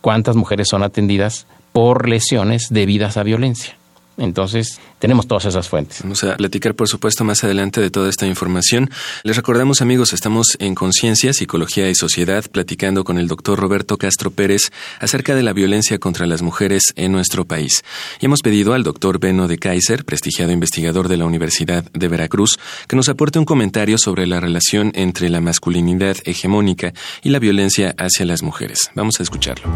cuántas 0.00 0.36
mujeres 0.36 0.68
son 0.70 0.82
atendidas 0.82 1.46
por 1.72 2.08
lesiones 2.08 2.68
debidas 2.70 3.16
a 3.16 3.22
violencia. 3.22 3.79
Entonces, 4.20 4.78
tenemos 4.98 5.26
todas 5.26 5.46
esas 5.46 5.68
fuentes. 5.68 6.02
Vamos 6.02 6.22
a 6.24 6.36
platicar, 6.36 6.74
por 6.74 6.88
supuesto, 6.88 7.24
más 7.24 7.42
adelante 7.42 7.80
de 7.80 7.90
toda 7.90 8.10
esta 8.10 8.26
información. 8.26 8.90
Les 9.24 9.34
recordamos, 9.34 9.80
amigos, 9.80 10.12
estamos 10.12 10.58
en 10.58 10.74
Conciencia, 10.74 11.32
Psicología 11.32 11.88
y 11.88 11.94
Sociedad, 11.94 12.44
platicando 12.52 13.02
con 13.02 13.18
el 13.18 13.28
doctor 13.28 13.58
Roberto 13.58 13.96
Castro 13.96 14.30
Pérez 14.30 14.70
acerca 15.00 15.34
de 15.34 15.42
la 15.42 15.54
violencia 15.54 15.98
contra 15.98 16.26
las 16.26 16.42
mujeres 16.42 16.92
en 16.96 17.12
nuestro 17.12 17.46
país. 17.46 17.82
Y 18.20 18.26
hemos 18.26 18.42
pedido 18.42 18.74
al 18.74 18.82
doctor 18.82 19.18
Beno 19.18 19.48
de 19.48 19.58
Kaiser, 19.58 20.04
prestigiado 20.04 20.52
investigador 20.52 21.08
de 21.08 21.16
la 21.16 21.24
Universidad 21.24 21.84
de 21.92 22.08
Veracruz, 22.08 22.58
que 22.86 22.96
nos 22.96 23.08
aporte 23.08 23.38
un 23.38 23.46
comentario 23.46 23.96
sobre 23.96 24.26
la 24.26 24.38
relación 24.38 24.92
entre 24.94 25.30
la 25.30 25.40
masculinidad 25.40 26.18
hegemónica 26.26 26.92
y 27.22 27.30
la 27.30 27.38
violencia 27.38 27.94
hacia 27.96 28.26
las 28.26 28.42
mujeres. 28.42 28.90
Vamos 28.94 29.18
a 29.18 29.22
escucharlo. 29.22 29.70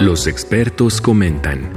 Los 0.00 0.26
expertos 0.26 1.00
comentan. 1.00 1.70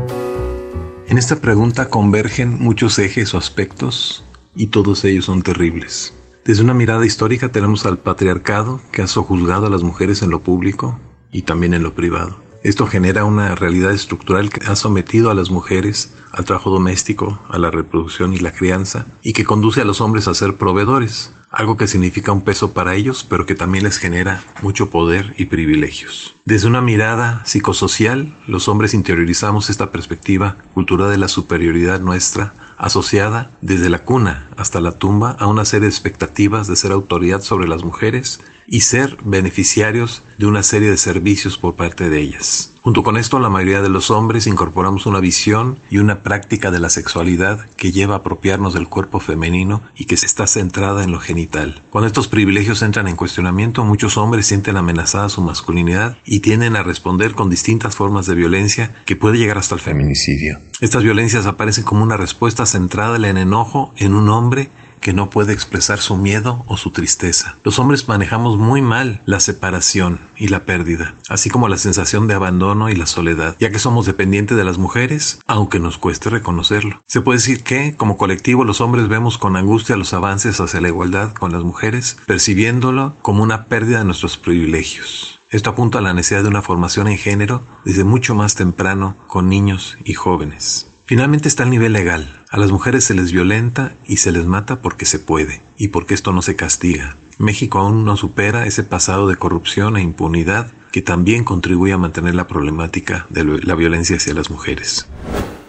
En 1.09 1.17
esta 1.17 1.39
pregunta 1.39 1.89
convergen 1.89 2.61
muchos 2.61 2.99
ejes 2.99 3.33
o 3.33 3.37
aspectos 3.37 4.25
y 4.57 4.67
todos 4.67 5.05
ellos 5.05 5.23
son 5.23 5.41
terribles. 5.41 6.13
Desde 6.43 6.63
una 6.63 6.73
mirada 6.73 7.05
histórica 7.05 7.49
tenemos 7.49 7.85
al 7.85 7.97
patriarcado 7.97 8.81
que 8.91 9.03
ha 9.03 9.07
sojuzgado 9.07 9.67
a 9.67 9.69
las 9.69 9.83
mujeres 9.83 10.21
en 10.21 10.31
lo 10.31 10.41
público 10.41 10.99
y 11.31 11.43
también 11.43 11.73
en 11.73 11.83
lo 11.83 11.95
privado. 11.95 12.37
Esto 12.61 12.87
genera 12.87 13.23
una 13.23 13.55
realidad 13.55 13.93
estructural 13.93 14.49
que 14.49 14.65
ha 14.69 14.75
sometido 14.75 15.31
a 15.31 15.33
las 15.33 15.49
mujeres 15.49 16.13
al 16.33 16.43
trabajo 16.43 16.71
doméstico, 16.71 17.39
a 17.47 17.57
la 17.57 17.71
reproducción 17.71 18.33
y 18.33 18.39
la 18.39 18.51
crianza, 18.51 19.05
y 19.21 19.31
que 19.31 19.45
conduce 19.45 19.79
a 19.79 19.85
los 19.85 20.01
hombres 20.01 20.27
a 20.27 20.33
ser 20.33 20.57
proveedores, 20.57 21.31
algo 21.49 21.77
que 21.77 21.87
significa 21.87 22.31
un 22.31 22.41
peso 22.41 22.73
para 22.73 22.95
ellos, 22.95 23.25
pero 23.27 23.45
que 23.45 23.55
también 23.55 23.83
les 23.83 23.97
genera 23.97 24.43
mucho 24.61 24.89
poder 24.89 25.33
y 25.37 25.45
privilegios. 25.45 26.35
Desde 26.45 26.67
una 26.67 26.81
mirada 26.81 27.41
psicosocial, 27.45 28.35
los 28.47 28.67
hombres 28.67 28.93
interiorizamos 28.93 29.69
esta 29.69 29.91
perspectiva 29.91 30.57
cultural 30.73 31.09
de 31.09 31.17
la 31.17 31.27
superioridad 31.27 31.99
nuestra, 31.99 32.53
asociada 32.77 33.49
desde 33.61 33.89
la 33.89 33.99
cuna 33.99 34.49
hasta 34.55 34.81
la 34.81 34.91
tumba 34.91 35.31
a 35.39 35.47
una 35.47 35.65
serie 35.65 35.87
de 35.87 35.93
expectativas 35.93 36.67
de 36.67 36.75
ser 36.75 36.91
autoridad 36.91 37.41
sobre 37.41 37.67
las 37.67 37.83
mujeres 37.83 38.39
y 38.67 38.81
ser 38.81 39.17
beneficiarios 39.23 40.23
de 40.37 40.45
una 40.45 40.61
serie 40.61 40.89
de 40.89 40.97
servicios 40.97 41.57
por 41.57 41.75
parte 41.75 42.09
de 42.09 42.19
ellas. 42.19 42.73
Junto 42.81 43.03
con 43.03 43.17
esto, 43.17 43.39
la 43.39 43.49
mayoría 43.49 43.81
de 43.81 43.89
los 43.89 44.11
hombres 44.11 44.47
incorporamos 44.47 45.05
una 45.05 45.19
visión 45.19 45.77
y 45.89 45.97
una 45.97 46.23
práctica 46.23 46.71
de 46.71 46.79
la 46.79 46.89
sexualidad 46.89 47.65
que 47.75 47.91
lleva 47.91 48.15
a 48.15 48.17
apropiarnos 48.19 48.73
del 48.73 48.87
cuerpo 48.87 49.19
femenino 49.19 49.81
y 49.95 50.05
que 50.05 50.15
está 50.15 50.47
centrada 50.47 51.03
en 51.03 51.11
lo 51.11 51.19
genital. 51.19 51.81
Cuando 51.89 52.07
estos 52.07 52.27
privilegios 52.27 52.81
entran 52.81 53.07
en 53.07 53.15
cuestionamiento, 53.15 53.83
muchos 53.83 54.17
hombres 54.17 54.47
sienten 54.47 54.77
amenazada 54.77 55.29
su 55.29 55.41
masculinidad 55.41 56.17
y 56.25 56.39
tienden 56.39 56.75
a 56.75 56.83
responder 56.83 57.33
con 57.33 57.49
distintas 57.49 57.95
formas 57.95 58.25
de 58.25 58.35
violencia 58.35 58.95
que 59.05 59.15
puede 59.15 59.37
llegar 59.37 59.57
hasta 59.57 59.75
el 59.75 59.81
feminicidio. 59.81 60.59
Estas 60.79 61.03
violencias 61.03 61.45
aparecen 61.45 61.83
como 61.83 62.03
una 62.03 62.17
respuesta 62.17 62.65
centrada 62.65 63.17
en 63.17 63.25
el 63.25 63.37
enojo 63.37 63.93
en 63.97 64.13
un 64.13 64.29
hombre 64.29 64.69
que 65.01 65.13
no 65.13 65.29
puede 65.29 65.53
expresar 65.53 65.99
su 65.99 66.17
miedo 66.17 66.63
o 66.67 66.77
su 66.77 66.91
tristeza. 66.91 67.55
Los 67.63 67.79
hombres 67.79 68.07
manejamos 68.07 68.57
muy 68.57 68.81
mal 68.81 69.21
la 69.25 69.39
separación 69.39 70.19
y 70.35 70.47
la 70.47 70.65
pérdida, 70.65 71.15
así 71.29 71.49
como 71.49 71.67
la 71.67 71.77
sensación 71.77 72.27
de 72.27 72.33
abandono 72.33 72.89
y 72.89 72.95
la 72.95 73.05
soledad, 73.05 73.55
ya 73.59 73.71
que 73.71 73.79
somos 73.79 74.05
dependientes 74.05 74.57
de 74.57 74.63
las 74.63 74.77
mujeres, 74.77 75.39
aunque 75.47 75.79
nos 75.79 75.97
cueste 75.97 76.29
reconocerlo. 76.29 77.01
Se 77.05 77.21
puede 77.21 77.39
decir 77.39 77.63
que, 77.63 77.95
como 77.95 78.17
colectivo, 78.17 78.63
los 78.63 78.81
hombres 78.81 79.07
vemos 79.07 79.37
con 79.37 79.55
angustia 79.55 79.97
los 79.97 80.13
avances 80.13 80.59
hacia 80.59 80.81
la 80.81 80.89
igualdad 80.89 81.33
con 81.33 81.51
las 81.51 81.63
mujeres, 81.63 82.17
percibiéndolo 82.25 83.15
como 83.21 83.43
una 83.43 83.65
pérdida 83.65 83.99
de 83.99 84.05
nuestros 84.05 84.37
privilegios. 84.37 85.39
Esto 85.49 85.69
apunta 85.69 85.99
a 85.99 86.01
la 86.01 86.13
necesidad 86.13 86.43
de 86.43 86.49
una 86.49 86.61
formación 86.61 87.07
en 87.07 87.17
género 87.17 87.63
desde 87.85 88.03
mucho 88.03 88.35
más 88.35 88.55
temprano 88.55 89.15
con 89.27 89.47
niños 89.47 89.97
y 90.03 90.13
jóvenes. 90.13 90.86
Finalmente 91.07 91.47
está 91.47 91.63
el 91.63 91.69
nivel 91.69 91.93
legal. 91.93 92.27
A 92.49 92.57
las 92.57 92.69
mujeres 92.69 93.05
se 93.05 93.13
les 93.13 93.31
violenta 93.31 93.93
y 94.05 94.17
se 94.17 94.33
les 94.33 94.45
mata 94.45 94.81
porque 94.81 95.05
se 95.05 95.19
puede 95.19 95.61
y 95.77 95.87
porque 95.87 96.13
esto 96.13 96.33
no 96.33 96.41
se 96.41 96.57
castiga. 96.57 97.15
México 97.37 97.79
aún 97.79 98.03
no 98.03 98.17
supera 98.17 98.65
ese 98.65 98.83
pasado 98.83 99.29
de 99.29 99.37
corrupción 99.37 99.95
e 99.95 100.01
impunidad 100.01 100.69
que 100.91 101.01
también 101.01 101.45
contribuye 101.45 101.93
a 101.93 101.97
mantener 101.97 102.35
la 102.35 102.47
problemática 102.47 103.25
de 103.29 103.45
la 103.45 103.75
violencia 103.75 104.17
hacia 104.17 104.33
las 104.33 104.49
mujeres. 104.49 105.07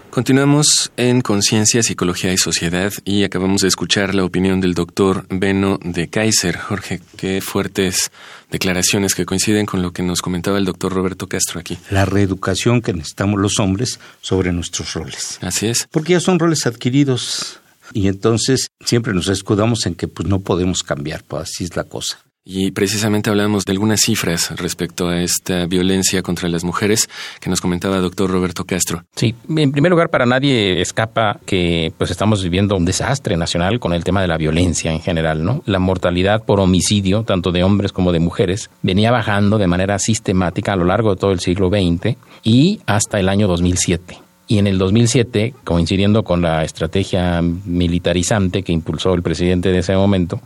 Continuamos 0.09 0.91
en 0.97 1.21
Conciencia, 1.21 1.83
Psicología 1.83 2.33
y 2.33 2.37
Sociedad 2.37 2.91
y 3.05 3.23
acabamos 3.23 3.61
de 3.61 3.67
escuchar 3.67 4.15
la 4.15 4.25
opinión 4.25 4.59
del 4.59 4.73
doctor 4.73 5.27
Beno 5.29 5.79
de 5.83 6.07
Kaiser. 6.07 6.57
Jorge, 6.57 6.99
qué 7.15 7.41
fuertes 7.41 8.11
declaraciones 8.49 9.13
que 9.13 9.25
coinciden 9.25 9.67
con 9.67 9.83
lo 9.83 9.93
que 9.93 10.01
nos 10.01 10.21
comentaba 10.23 10.57
el 10.57 10.65
doctor 10.65 10.93
Roberto 10.93 11.27
Castro 11.27 11.59
aquí. 11.59 11.77
La 11.91 12.05
reeducación 12.05 12.81
que 12.81 12.91
necesitamos 12.91 13.39
los 13.39 13.59
hombres 13.59 13.99
sobre 14.19 14.51
nuestros 14.51 14.93
roles. 14.93 15.37
Así 15.41 15.67
es. 15.67 15.87
Porque 15.91 16.13
ya 16.13 16.19
son 16.19 16.39
roles 16.39 16.65
adquiridos 16.65 17.59
y 17.93 18.07
entonces 18.07 18.71
siempre 18.83 19.13
nos 19.13 19.27
escudamos 19.27 19.85
en 19.85 19.93
que 19.93 20.07
pues 20.07 20.27
no 20.27 20.39
podemos 20.39 20.81
cambiar, 20.81 21.23
pues 21.23 21.43
así 21.43 21.65
es 21.65 21.75
la 21.75 21.83
cosa. 21.83 22.19
Y 22.51 22.71
precisamente 22.71 23.29
hablamos 23.29 23.63
de 23.63 23.73
algunas 23.73 24.01
cifras 24.01 24.49
respecto 24.57 25.07
a 25.07 25.21
esta 25.21 25.67
violencia 25.67 26.23
contra 26.23 26.49
las 26.49 26.63
mujeres 26.63 27.07
que 27.39 27.47
nos 27.47 27.61
comentaba 27.61 27.97
el 27.97 28.01
doctor 28.01 28.27
Roberto 28.31 28.65
Castro. 28.65 29.03
Sí, 29.15 29.35
en 29.55 29.71
primer 29.71 29.91
lugar, 29.91 30.09
para 30.09 30.25
nadie 30.25 30.81
escapa 30.81 31.39
que 31.45 31.93
pues 31.95 32.09
estamos 32.09 32.41
viviendo 32.41 32.75
un 32.75 32.85
desastre 32.85 33.37
nacional 33.37 33.79
con 33.79 33.93
el 33.93 34.03
tema 34.03 34.23
de 34.23 34.27
la 34.27 34.37
violencia 34.37 34.91
en 34.91 34.99
general, 34.99 35.43
¿no? 35.43 35.61
La 35.67 35.77
mortalidad 35.77 36.43
por 36.43 36.59
homicidio, 36.59 37.21
tanto 37.21 37.51
de 37.51 37.63
hombres 37.63 37.91
como 37.91 38.11
de 38.11 38.19
mujeres, 38.19 38.71
venía 38.81 39.11
bajando 39.11 39.59
de 39.59 39.67
manera 39.67 39.99
sistemática 39.99 40.73
a 40.73 40.75
lo 40.75 40.85
largo 40.85 41.11
de 41.11 41.21
todo 41.21 41.31
el 41.31 41.41
siglo 41.41 41.69
XX 41.69 42.17
y 42.41 42.81
hasta 42.87 43.19
el 43.19 43.29
año 43.29 43.47
2007. 43.47 44.17
Y 44.47 44.57
en 44.57 44.65
el 44.65 44.79
2007, 44.79 45.53
coincidiendo 45.63 46.23
con 46.23 46.41
la 46.41 46.63
estrategia 46.63 47.43
militarizante 47.43 48.63
que 48.63 48.71
impulsó 48.71 49.13
el 49.13 49.21
presidente 49.21 49.71
de 49.71 49.77
ese 49.77 49.95
momento, 49.95 50.41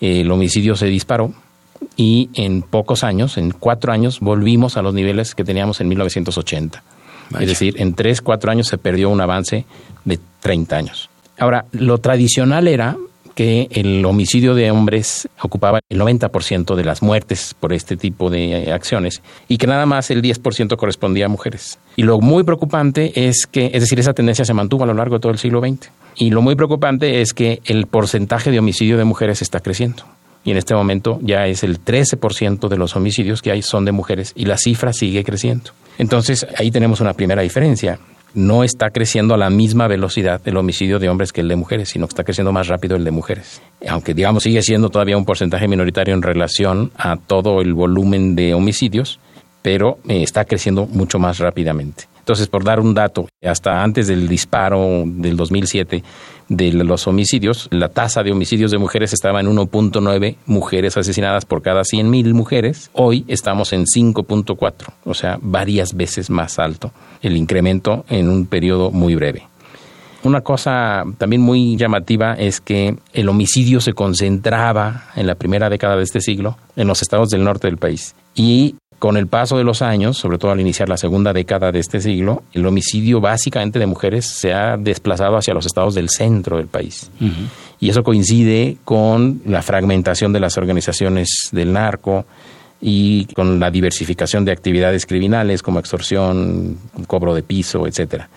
el 0.00 0.30
homicidio 0.30 0.76
se 0.76 0.86
disparó 0.86 1.32
y 1.96 2.30
en 2.34 2.62
pocos 2.62 3.04
años, 3.04 3.38
en 3.38 3.50
cuatro 3.50 3.92
años, 3.92 4.20
volvimos 4.20 4.76
a 4.76 4.82
los 4.82 4.94
niveles 4.94 5.34
que 5.34 5.44
teníamos 5.44 5.80
en 5.80 5.88
1980. 5.88 6.82
Es 7.40 7.48
decir, 7.48 7.74
en 7.78 7.94
tres, 7.94 8.20
cuatro 8.20 8.50
años 8.50 8.68
se 8.68 8.78
perdió 8.78 9.10
un 9.10 9.20
avance 9.20 9.64
de 10.04 10.18
30 10.40 10.76
años. 10.76 11.10
Ahora, 11.38 11.66
lo 11.72 11.98
tradicional 11.98 12.68
era 12.68 12.96
que 13.34 13.68
el 13.72 14.04
homicidio 14.06 14.54
de 14.54 14.70
hombres 14.70 15.28
ocupaba 15.42 15.80
el 15.90 16.00
90% 16.00 16.74
de 16.74 16.84
las 16.84 17.02
muertes 17.02 17.54
por 17.60 17.74
este 17.74 17.98
tipo 17.98 18.30
de 18.30 18.72
acciones 18.72 19.20
y 19.46 19.58
que 19.58 19.66
nada 19.66 19.84
más 19.84 20.10
el 20.10 20.22
10% 20.22 20.76
correspondía 20.76 21.26
a 21.26 21.28
mujeres. 21.28 21.78
Y 21.96 22.02
lo 22.04 22.18
muy 22.20 22.44
preocupante 22.44 23.12
es 23.28 23.46
que, 23.46 23.66
es 23.74 23.82
decir, 23.82 24.00
esa 24.00 24.14
tendencia 24.14 24.46
se 24.46 24.54
mantuvo 24.54 24.84
a 24.84 24.86
lo 24.86 24.94
largo 24.94 25.16
de 25.16 25.20
todo 25.20 25.32
el 25.32 25.38
siglo 25.38 25.60
XX. 25.60 25.90
Y 26.16 26.30
lo 26.30 26.40
muy 26.40 26.56
preocupante 26.56 27.20
es 27.20 27.34
que 27.34 27.60
el 27.66 27.86
porcentaje 27.86 28.50
de 28.50 28.58
homicidio 28.58 28.96
de 28.96 29.04
mujeres 29.04 29.42
está 29.42 29.60
creciendo. 29.60 30.04
Y 30.44 30.52
en 30.52 30.56
este 30.56 30.74
momento 30.74 31.18
ya 31.22 31.46
es 31.46 31.62
el 31.62 31.84
13% 31.84 32.68
de 32.68 32.78
los 32.78 32.96
homicidios 32.96 33.42
que 33.42 33.50
hay 33.50 33.62
son 33.62 33.84
de 33.84 33.92
mujeres 33.92 34.32
y 34.36 34.44
la 34.46 34.56
cifra 34.56 34.92
sigue 34.92 35.24
creciendo. 35.24 35.72
Entonces 35.98 36.46
ahí 36.56 36.70
tenemos 36.70 37.00
una 37.00 37.14
primera 37.14 37.42
diferencia. 37.42 37.98
No 38.32 38.62
está 38.64 38.90
creciendo 38.90 39.34
a 39.34 39.38
la 39.38 39.50
misma 39.50 39.88
velocidad 39.88 40.40
el 40.44 40.56
homicidio 40.56 40.98
de 40.98 41.08
hombres 41.08 41.32
que 41.32 41.40
el 41.40 41.48
de 41.48 41.56
mujeres, 41.56 41.88
sino 41.88 42.06
que 42.06 42.12
está 42.12 42.22
creciendo 42.22 42.52
más 42.52 42.68
rápido 42.68 42.96
el 42.96 43.04
de 43.04 43.10
mujeres. 43.10 43.60
Aunque 43.88 44.14
digamos 44.14 44.44
sigue 44.44 44.62
siendo 44.62 44.88
todavía 44.88 45.16
un 45.16 45.24
porcentaje 45.24 45.66
minoritario 45.68 46.14
en 46.14 46.22
relación 46.22 46.92
a 46.96 47.16
todo 47.16 47.60
el 47.60 47.74
volumen 47.74 48.36
de 48.36 48.54
homicidios, 48.54 49.18
pero 49.62 49.98
eh, 50.08 50.22
está 50.22 50.44
creciendo 50.44 50.86
mucho 50.86 51.18
más 51.18 51.38
rápidamente. 51.38 52.04
Entonces, 52.26 52.48
por 52.48 52.64
dar 52.64 52.80
un 52.80 52.92
dato, 52.92 53.28
hasta 53.40 53.84
antes 53.84 54.08
del 54.08 54.26
disparo 54.26 55.04
del 55.06 55.36
2007 55.36 56.02
de 56.48 56.72
los 56.72 57.06
homicidios, 57.06 57.68
la 57.70 57.88
tasa 57.88 58.24
de 58.24 58.32
homicidios 58.32 58.72
de 58.72 58.78
mujeres 58.78 59.12
estaba 59.12 59.38
en 59.38 59.46
1.9 59.46 60.34
mujeres 60.44 60.96
asesinadas 60.96 61.44
por 61.44 61.62
cada 61.62 61.82
100.000 61.82 62.34
mujeres. 62.34 62.90
Hoy 62.94 63.24
estamos 63.28 63.72
en 63.72 63.84
5.4, 63.84 64.74
o 65.04 65.14
sea, 65.14 65.38
varias 65.40 65.94
veces 65.94 66.28
más 66.28 66.58
alto 66.58 66.90
el 67.22 67.36
incremento 67.36 68.04
en 68.08 68.28
un 68.28 68.46
periodo 68.46 68.90
muy 68.90 69.14
breve. 69.14 69.46
Una 70.24 70.40
cosa 70.40 71.04
también 71.18 71.42
muy 71.42 71.76
llamativa 71.76 72.34
es 72.34 72.60
que 72.60 72.96
el 73.12 73.28
homicidio 73.28 73.80
se 73.80 73.92
concentraba 73.92 75.10
en 75.14 75.28
la 75.28 75.36
primera 75.36 75.70
década 75.70 75.94
de 75.94 76.02
este 76.02 76.20
siglo 76.20 76.58
en 76.74 76.88
los 76.88 77.02
estados 77.02 77.30
del 77.30 77.44
norte 77.44 77.68
del 77.68 77.76
país 77.76 78.16
y 78.34 78.74
con 78.98 79.16
el 79.16 79.26
paso 79.26 79.58
de 79.58 79.64
los 79.64 79.82
años, 79.82 80.16
sobre 80.16 80.38
todo 80.38 80.50
al 80.50 80.60
iniciar 80.60 80.88
la 80.88 80.96
segunda 80.96 81.32
década 81.32 81.70
de 81.70 81.80
este 81.80 82.00
siglo, 82.00 82.42
el 82.52 82.66
homicidio 82.66 83.20
básicamente 83.20 83.78
de 83.78 83.86
mujeres 83.86 84.24
se 84.26 84.54
ha 84.54 84.76
desplazado 84.76 85.36
hacia 85.36 85.54
los 85.54 85.66
estados 85.66 85.94
del 85.94 86.08
centro 86.08 86.56
del 86.56 86.66
país. 86.66 87.10
Y 87.78 87.90
eso 87.90 88.02
coincide 88.02 88.78
con 88.84 89.42
la 89.44 89.62
fragmentación 89.62 90.32
de 90.32 90.40
las 90.40 90.56
organizaciones 90.56 91.50
del 91.52 91.72
narco 91.72 92.24
y 92.80 93.26
con 93.34 93.60
la 93.60 93.70
diversificación 93.70 94.44
de 94.44 94.52
actividades 94.52 95.04
criminales 95.06 95.62
como 95.62 95.78
extorsión, 95.78 96.78
cobro 97.06 97.34
de 97.34 97.42
piso, 97.42 97.86
etcétera. 97.86 98.28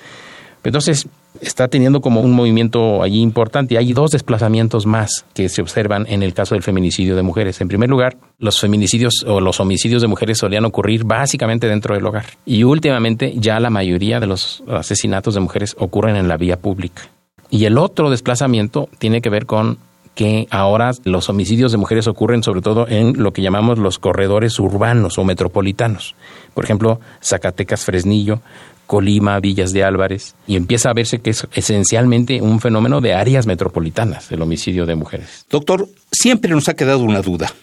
Entonces, 0.63 1.07
está 1.41 1.67
teniendo 1.67 2.01
como 2.01 2.21
un 2.21 2.31
movimiento 2.31 3.01
allí 3.03 3.21
importante. 3.21 3.77
Hay 3.77 3.93
dos 3.93 4.11
desplazamientos 4.11 4.85
más 4.85 5.25
que 5.33 5.49
se 5.49 5.61
observan 5.61 6.05
en 6.09 6.23
el 6.23 6.33
caso 6.33 6.55
del 6.55 6.63
feminicidio 6.63 7.15
de 7.15 7.21
mujeres. 7.21 7.61
En 7.61 7.67
primer 7.67 7.89
lugar, 7.89 8.17
los 8.37 8.59
feminicidios 8.59 9.23
o 9.27 9.41
los 9.41 9.59
homicidios 9.59 10.01
de 10.01 10.07
mujeres 10.07 10.37
solían 10.37 10.65
ocurrir 10.65 11.03
básicamente 11.03 11.67
dentro 11.67 11.95
del 11.95 12.05
hogar. 12.05 12.25
Y 12.45 12.63
últimamente 12.63 13.33
ya 13.37 13.59
la 13.59 13.69
mayoría 13.69 14.19
de 14.19 14.27
los 14.27 14.63
asesinatos 14.67 15.33
de 15.33 15.39
mujeres 15.39 15.75
ocurren 15.79 16.15
en 16.15 16.27
la 16.27 16.37
vía 16.37 16.57
pública. 16.57 17.03
Y 17.49 17.65
el 17.65 17.77
otro 17.77 18.09
desplazamiento 18.09 18.89
tiene 18.99 19.21
que 19.21 19.29
ver 19.29 19.45
con 19.45 19.79
que 20.15 20.47
ahora 20.51 20.91
los 21.05 21.29
homicidios 21.29 21.71
de 21.71 21.77
mujeres 21.77 22.07
ocurren 22.07 22.43
sobre 22.43 22.61
todo 22.61 22.87
en 22.89 23.23
lo 23.23 23.31
que 23.31 23.41
llamamos 23.41 23.79
los 23.79 23.99
corredores 23.99 24.59
urbanos 24.59 25.17
o 25.17 25.23
metropolitanos. 25.23 26.13
Por 26.53 26.65
ejemplo, 26.65 26.99
Zacatecas, 27.23 27.85
Fresnillo, 27.85 28.41
Colima, 28.89 29.39
Villas 29.39 29.71
de 29.71 29.83
Álvarez, 29.83 30.33
y 30.47 30.55
empieza 30.55 30.89
a 30.89 30.93
verse 30.93 31.19
que 31.19 31.29
es 31.29 31.47
esencialmente 31.53 32.41
un 32.41 32.59
fenómeno 32.59 33.01
de 33.01 33.13
áreas 33.13 33.45
metropolitanas, 33.45 34.31
el 34.31 34.41
homicidio 34.41 34.87
de 34.87 34.95
mujeres. 34.95 35.45
Doctor, 35.47 35.87
siempre 36.11 36.49
nos 36.49 36.69
ha 36.69 36.73
quedado 36.73 37.01
una 37.01 37.21
duda. 37.21 37.53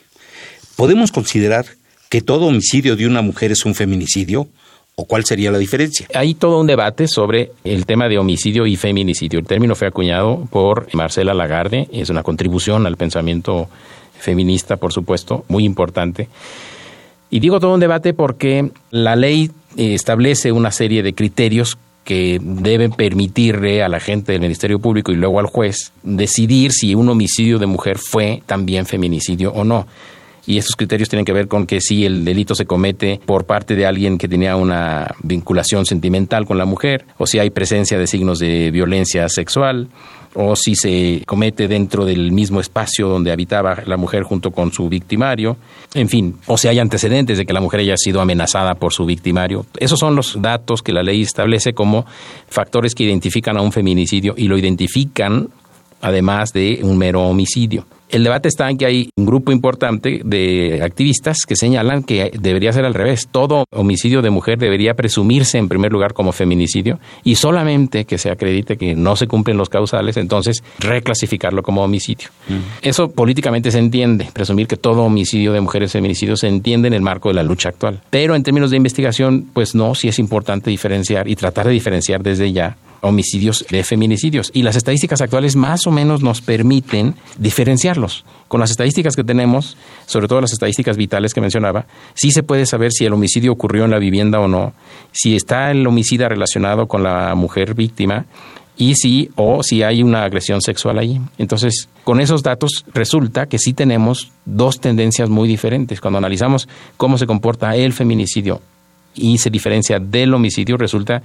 ¿Podemos 0.77 1.11
considerar 1.11 1.67
que 2.11 2.21
todo 2.21 2.47
homicidio 2.47 2.95
de 2.95 3.09
una 3.09 3.23
mujer 3.23 3.51
es 3.51 3.65
un 3.65 3.75
feminicidio? 3.75 4.47
¿O 4.95 5.05
cuál 5.07 5.25
sería 5.25 5.51
la 5.51 5.59
diferencia? 5.59 6.07
Hay 6.15 6.35
todo 6.37 6.61
un 6.61 6.69
debate 6.69 7.09
sobre 7.09 7.51
el 7.65 7.87
tema 7.87 8.09
de 8.09 8.19
homicidio 8.19 8.65
y 8.65 8.77
feminicidio. 8.77 9.41
El 9.41 9.49
término 9.49 9.75
fue 9.75 9.89
acuñado 9.89 10.47
por 10.49 10.95
Marcela 10.95 11.35
Lagarde, 11.35 11.89
es 11.93 12.09
una 12.09 12.23
contribución 12.23 12.87
al 12.87 12.97
pensamiento 12.97 13.69
feminista, 14.17 14.77
por 14.77 14.93
supuesto, 14.93 15.45
muy 15.49 15.65
importante. 15.65 16.29
Y 17.31 17.41
digo 17.41 17.59
todo 17.59 17.75
un 17.75 17.81
debate 17.81 18.15
porque 18.15 18.71
la 18.93 19.17
ley 19.17 19.51
establece 19.77 20.53
una 20.53 20.71
serie 20.71 21.03
de 21.03 21.15
criterios 21.15 21.79
que 22.05 22.39
deben 22.41 22.93
permitirle 22.93 23.83
a 23.83 23.89
la 23.89 23.99
gente 23.99 24.33
del 24.33 24.41
Ministerio 24.41 24.79
Público 24.79 25.11
y 25.11 25.17
luego 25.17 25.41
al 25.41 25.47
juez 25.47 25.93
decidir 26.05 26.71
si 26.73 26.95
un 26.95 27.09
homicidio 27.09 27.59
de 27.59 27.67
mujer 27.67 27.99
fue 27.99 28.43
también 28.47 28.87
feminicidio 28.87 29.53
o 29.53 29.65
no. 29.65 29.87
Y 30.47 30.59
estos 30.59 30.77
criterios 30.77 31.09
tienen 31.09 31.25
que 31.25 31.33
ver 31.33 31.49
con 31.49 31.67
que 31.67 31.81
si 31.81 32.05
el 32.07 32.25
delito 32.25 32.55
se 32.55 32.67
comete 32.67 33.21
por 33.25 33.45
parte 33.45 33.75
de 33.75 33.87
alguien 33.87 34.19
que 34.19 34.29
tenía 34.29 34.57
una 34.57 35.15
vinculación 35.23 35.85
sentimental 35.85 36.47
con 36.47 36.59
la 36.59 36.65
mujer, 36.65 37.05
o 37.19 37.27
si 37.27 37.39
hay 37.39 37.51
presencia 37.51 37.99
de 37.99 38.07
signos 38.07 38.39
de 38.39 38.71
violencia 38.71 39.29
sexual, 39.29 39.89
o 40.39 40.55
si 40.55 40.75
se 40.75 41.23
comete 41.27 41.67
dentro 41.67 42.05
del 42.05 42.31
mismo 42.31 42.61
espacio 42.61 43.09
donde 43.09 43.33
habitaba 43.33 43.83
la 43.87 43.97
mujer 43.97 44.23
junto 44.23 44.51
con 44.51 44.71
su 44.71 44.89
victimario, 44.89 45.57
en 45.95 46.09
fin, 46.09 46.37
o 46.47 46.59
si 46.59 46.69
hay 46.69 46.79
antecedentes 46.79 47.39
de 47.39 47.47
que 47.47 47.55
la 47.55 47.61
mujer 47.61 47.81
haya 47.81 47.97
sido 47.97 48.21
amenazada 48.21 48.75
por 48.75 48.93
su 48.93 49.07
victimario. 49.07 49.65
Esos 49.79 49.99
son 49.99 50.15
los 50.15 50.41
datos 50.41 50.83
que 50.83 50.93
la 50.93 51.03
ley 51.03 51.23
establece 51.23 51.73
como 51.73 52.05
factores 52.49 52.95
que 52.95 53.05
identifican 53.05 53.57
a 53.57 53.63
un 53.63 53.73
feminicidio 53.73 54.35
y 54.37 54.47
lo 54.47 54.59
identifican 54.59 55.49
además 56.03 56.53
de 56.53 56.81
un 56.83 56.99
mero 56.99 57.23
homicidio. 57.23 57.87
El 58.09 58.23
debate 58.23 58.49
está 58.49 58.71
en 58.71 58.79
que 58.79 58.87
hay 58.87 59.11
un 59.17 59.27
grupo 59.27 59.51
importante 59.51 60.21
de 60.25 60.81
activistas 60.83 61.39
que 61.47 61.57
señalan 61.57 62.05
que 62.05 62.31
debería 62.39 62.73
ser 62.73 62.85
al 62.85 62.95
revés. 62.95 63.29
Todo 63.31 63.65
homicidio 63.71 64.23
de 64.23 64.31
mujer 64.31 64.59
debería 64.59 64.95
presumirse 64.95 65.59
en 65.59 65.69
primer 65.69 65.93
lugar 65.93 66.15
como 66.15 66.33
feminicidio 66.33 67.01
y 67.25 67.35
solamente 67.35 68.05
que 68.05 68.19
se 68.19 68.31
acredite 68.31 68.77
que 68.77 68.95
no 68.95 69.17
se 69.17 69.27
cumplen 69.27 69.57
los 69.57 69.69
causales, 69.69 70.17
entonces 70.17 70.63
reclasificarlo 70.79 71.63
como 71.63 71.83
homicidio. 71.83 72.29
Eso 72.81 73.11
políticamente 73.11 73.71
se 73.71 73.79
entiende, 73.79 74.29
presumir 74.33 74.69
que 74.69 74.77
todo 74.77 75.03
homicidio 75.03 75.53
de 75.53 75.61
mujeres 75.61 75.87
es 75.87 75.93
feminicidio 75.93 76.37
se 76.37 76.49
entiende 76.49 76.89
en 76.89 76.95
el 76.95 77.03
marco 77.03 77.29
de 77.29 77.35
la 77.35 77.43
lucha 77.43 77.71
actual. 77.71 78.01
Pero 78.11 78.35
en 78.35 78.43
términos 78.43 78.71
de 78.71 78.77
investigación, 78.77 79.49
pues 79.53 79.75
no, 79.75 79.95
sí 79.95 80.09
es 80.09 80.19
importante 80.19 80.71
diferenciar 80.71 81.29
y 81.29 81.37
tratar 81.37 81.67
de 81.67 81.73
diferenciar 81.73 82.23
desde 82.23 82.53
ya 82.53 82.77
homicidios 83.07 83.65
de 83.71 83.83
feminicidios. 83.85 84.51
Y 84.53 84.63
las 84.63 84.77
estadísticas 84.77 85.21
actuales 85.21 85.57
más 85.57 85.87
o 85.87 85.91
menos 85.91 86.23
nos 86.23 86.41
permiten 86.41 87.15
diferenciarlos. 87.39 88.25
Con 88.49 88.61
las 88.61 88.71
estadísticas 88.71 89.17
que 89.17 89.25
tenemos, 89.25 89.77
sobre 90.07 90.29
todo 90.29 90.41
las 90.41 90.53
estadísticas 90.53 90.97
vitales 90.97 91.35
que 91.35 91.41
mencionaba, 91.41 91.87
sí 92.15 92.31
se 92.31 92.43
puede 92.43 92.67
saber 92.67 92.93
si 92.93 93.05
el 93.05 93.13
homicidio 93.13 93.53
ocurrió 93.53 93.85
en 93.85 93.91
la 93.91 93.99
vivienda 93.99 94.41
o 94.41 94.49
no, 94.49 94.73
si 95.13 95.35
está 95.35 95.71
el 95.71 95.87
homicida 95.87 96.29
relacionado 96.29 96.87
con 96.87 97.03
la 97.03 97.35
mujer 97.35 97.75
víctima 97.75 98.27
y 98.77 98.95
si 98.95 99.31
o 99.37 99.63
si 99.63 99.83
hay 99.83 100.03
una 100.03 100.25
agresión 100.25 100.61
sexual 100.61 100.99
ahí. 100.99 101.21
Entonces, 101.39 101.89
con 102.05 102.21
esos 102.21 102.43
datos 102.43 102.85
resulta 102.93 103.47
que 103.47 103.59
sí 103.59 103.73
tenemos 103.73 104.31
dos 104.45 104.81
tendencias 104.81 105.29
muy 105.29 105.49
diferentes. 105.49 106.01
Cuando 106.01 106.19
analizamos 106.19 106.69
cómo 106.97 107.19
se 107.19 107.27
comporta 107.27 107.75
el 107.75 107.93
feminicidio 107.93 108.61
y 109.15 109.39
se 109.39 109.51
diferencia 109.51 109.99
del 109.99 110.35
homicidio, 110.35 110.77
resulta 110.77 111.23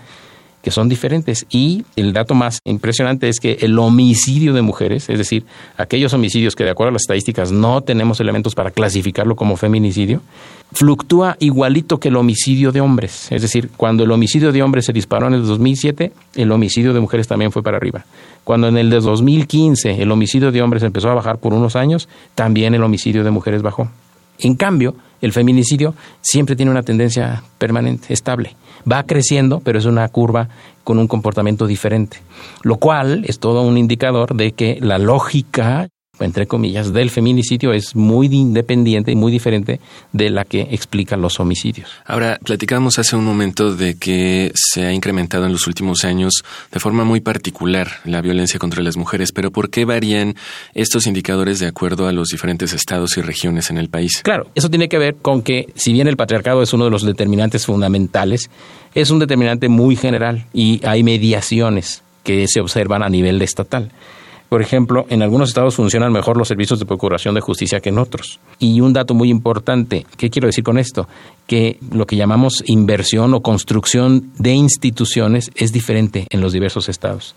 que 0.62 0.72
son 0.72 0.90
diferentes. 0.90 1.46
Y 1.50 1.86
el 1.96 2.14
dato 2.14 2.36
más 2.36 2.60
impresionante 2.66 3.30
es 3.30 3.40
que 3.40 3.58
el 3.62 3.78
homicidio 3.80 4.54
de 4.54 4.62
mujeres, 4.62 5.10
es 5.10 5.18
decir, 5.18 5.46
aquellos 5.78 6.14
homicidios 6.14 6.56
que 6.56 6.64
de 6.64 6.72
acuerdo 6.72 6.90
a 6.90 6.94
las 6.94 7.04
estadísticas 7.04 7.52
no 7.52 7.82
tenemos 7.82 8.20
elementos 8.20 8.56
para 8.56 8.72
clasificarlo 8.72 9.36
como 9.36 9.58
feminicidio, 9.58 10.22
fluctúa 10.74 11.36
igualito 11.40 12.00
que 12.00 12.10
el 12.10 12.16
homicidio 12.16 12.72
de 12.72 12.82
hombres. 12.82 13.32
Es 13.32 13.42
decir, 13.42 13.70
cuando 13.76 14.04
el 14.04 14.12
homicidio 14.12 14.52
de 14.52 14.62
hombres 14.62 14.86
se 14.86 14.94
disparó 14.94 15.28
en 15.28 15.34
el 15.34 15.46
2007, 15.46 16.12
el 16.36 16.52
homicidio 16.52 16.94
de 16.94 17.00
mujeres 17.00 17.28
también 17.28 17.52
fue 17.52 17.64
para 17.64 17.78
arriba. 17.78 18.06
Cuando 18.44 18.68
en 18.68 18.78
el 18.78 18.90
de 18.90 19.00
2015 19.00 20.02
el 20.02 20.12
homicidio 20.12 20.52
de 20.52 20.62
hombres 20.62 20.84
empezó 20.84 21.10
a 21.10 21.16
bajar 21.16 21.38
por 21.38 21.54
unos 21.54 21.76
años, 21.76 22.08
también 22.36 22.74
el 22.74 22.84
homicidio 22.84 23.24
de 23.24 23.32
mujeres 23.32 23.62
bajó. 23.62 23.90
En 24.40 24.56
cambio, 24.56 24.96
el 25.22 25.32
feminicidio 25.32 25.94
siempre 26.22 26.56
tiene 26.56 26.72
una 26.72 26.84
tendencia 26.84 27.44
permanente, 27.58 28.14
estable. 28.14 28.56
Va 28.92 29.04
creciendo, 29.04 29.60
pero 29.60 29.80
es 29.80 29.86
una 29.86 30.08
curva 30.10 30.50
con 30.84 30.98
un 30.98 31.08
comportamiento 31.08 31.68
diferente, 31.68 32.18
lo 32.64 32.78
cual 32.78 33.24
es 33.28 33.40
todo 33.40 33.62
un 33.62 33.78
indicador 33.78 34.36
de 34.36 34.54
que 34.54 34.80
la 34.82 34.98
lógica 34.98 35.90
entre 36.22 36.48
comillas, 36.48 36.94
del 36.94 37.10
feminicidio 37.10 37.74
es 37.74 37.96
muy 37.96 38.28
independiente 38.28 39.12
y 39.12 39.16
muy 39.16 39.32
diferente 39.32 39.80
de 40.14 40.30
la 40.30 40.46
que 40.46 40.62
explican 40.72 41.22
los 41.22 41.40
homicidios. 41.40 41.90
Ahora, 42.06 42.40
platicamos 42.44 43.00
hace 43.00 43.16
un 43.16 43.26
momento 43.26 43.76
de 43.76 43.96
que 43.96 44.52
se 44.56 44.86
ha 44.86 44.94
incrementado 44.94 45.46
en 45.46 45.52
los 45.52 45.68
últimos 45.68 46.04
años 46.06 46.44
de 46.72 46.80
forma 46.80 47.04
muy 47.04 47.22
particular 47.22 47.88
la 48.06 48.22
violencia 48.22 48.60
contra 48.60 48.84
las 48.84 48.98
mujeres, 48.98 49.32
pero 49.32 49.52
¿por 49.52 49.70
qué 49.70 49.86
varían 49.86 50.36
estos 50.74 51.08
indicadores 51.08 51.60
de 51.60 51.68
acuerdo 51.68 52.08
a 52.08 52.12
los 52.12 52.30
diferentes 52.30 52.74
estados 52.74 53.18
y 53.18 53.22
regiones 53.22 53.70
en 53.70 53.78
el 53.78 53.90
país? 53.90 54.22
Claro, 54.24 54.48
eso 54.56 54.70
tiene 54.70 54.90
que 54.90 54.98
ver 54.98 55.16
con 55.22 55.42
que 55.42 55.68
si 55.76 55.94
bien 55.94 56.08
el 56.08 56.18
patriarcado 56.18 56.62
es 56.62 56.74
uno 56.74 56.86
de 56.86 56.92
los 56.92 57.04
determinantes 57.04 57.66
fundamentales, 57.66 58.50
es 58.94 59.10
un 59.10 59.20
determinante 59.20 59.70
muy 59.70 59.96
general 59.96 60.46
y 60.54 60.86
hay 60.86 61.04
mediaciones 61.04 62.04
que 62.24 62.48
se 62.48 62.62
observan 62.62 63.04
a 63.04 63.10
nivel 63.10 63.42
estatal. 63.42 63.92
Por 64.52 64.62
ejemplo, 64.62 65.06
en 65.08 65.22
algunos 65.22 65.48
estados 65.48 65.76
funcionan 65.76 66.12
mejor 66.12 66.36
los 66.36 66.50
servicios 66.50 66.78
de 66.78 66.86
procuración 66.86 67.36
de 67.36 67.40
justicia 67.40 67.80
que 67.80 67.88
en 67.88 67.98
otros. 67.98 68.42
Y 68.60 68.82
un 68.82 68.92
dato 68.92 69.14
muy 69.14 69.30
importante, 69.30 70.06
¿qué 70.18 70.30
quiero 70.30 70.48
decir 70.48 70.66
con 70.66 70.78
esto? 70.78 71.08
Que 71.48 71.78
lo 71.90 72.06
que 72.06 72.18
llamamos 72.18 72.62
inversión 72.68 73.34
o 73.34 73.40
construcción 73.40 74.30
de 74.38 74.52
instituciones 74.52 75.52
es 75.56 75.72
diferente 75.72 76.28
en 76.32 76.42
los 76.42 76.52
diversos 76.52 76.90
estados. 76.90 77.34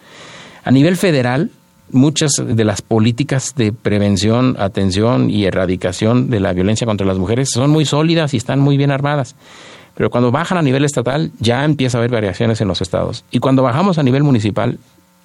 A 0.64 0.72
nivel 0.72 0.96
federal, 0.96 1.53
muchas 1.92 2.33
de 2.44 2.64
las 2.64 2.83
políticas 2.83 3.55
de 3.55 3.72
prevención, 3.72 4.57
atención 4.59 5.31
y 5.31 5.44
erradicación 5.44 6.31
de 6.31 6.40
la 6.40 6.53
violencia 6.53 6.85
contra 6.85 7.07
las 7.07 7.18
mujeres 7.18 7.48
son 7.48 7.70
muy 7.70 7.85
sólidas 7.85 8.35
y 8.35 8.38
están 8.38 8.59
muy 8.59 8.77
bien 8.77 8.90
armadas. 8.90 9.37
Pero 9.94 10.11
cuando 10.11 10.33
bajan 10.33 10.59
a 10.59 10.62
nivel 10.62 10.85
estatal 10.85 11.31
ya 11.38 11.64
empieza 11.64 11.96
a 11.96 12.00
haber 12.00 12.11
variaciones 12.11 12.61
en 12.61 12.66
los 12.66 12.83
estados. 12.83 13.24
Y 13.31 13.38
cuando 13.38 13.62
bajamos 13.62 13.98
a 13.98 14.03
nivel 14.03 14.24
municipal 14.24 14.81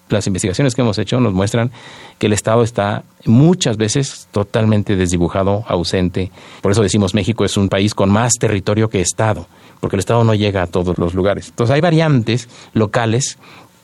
las 0.09 0.27
investigaciones 0.27 0.75
que 0.75 0.81
hemos 0.81 0.97
hecho 0.97 1.19
nos 1.19 1.33
muestran 1.33 1.71
que 2.17 2.27
el 2.27 2.33
Estado 2.33 2.63
está 2.63 3.03
muchas 3.25 3.77
veces 3.77 4.27
totalmente 4.31 4.95
desdibujado, 4.95 5.63
ausente. 5.67 6.31
Por 6.61 6.71
eso 6.71 6.81
decimos 6.81 7.13
México 7.13 7.45
es 7.45 7.57
un 7.57 7.69
país 7.69 7.93
con 7.93 8.09
más 8.09 8.33
territorio 8.33 8.89
que 8.89 9.01
Estado, 9.01 9.47
porque 9.79 9.95
el 9.95 9.99
Estado 9.99 10.23
no 10.23 10.33
llega 10.33 10.63
a 10.63 10.67
todos 10.67 10.97
los 10.97 11.13
lugares. 11.13 11.49
Entonces 11.49 11.73
hay 11.73 11.81
variantes 11.81 12.49
locales 12.73 13.37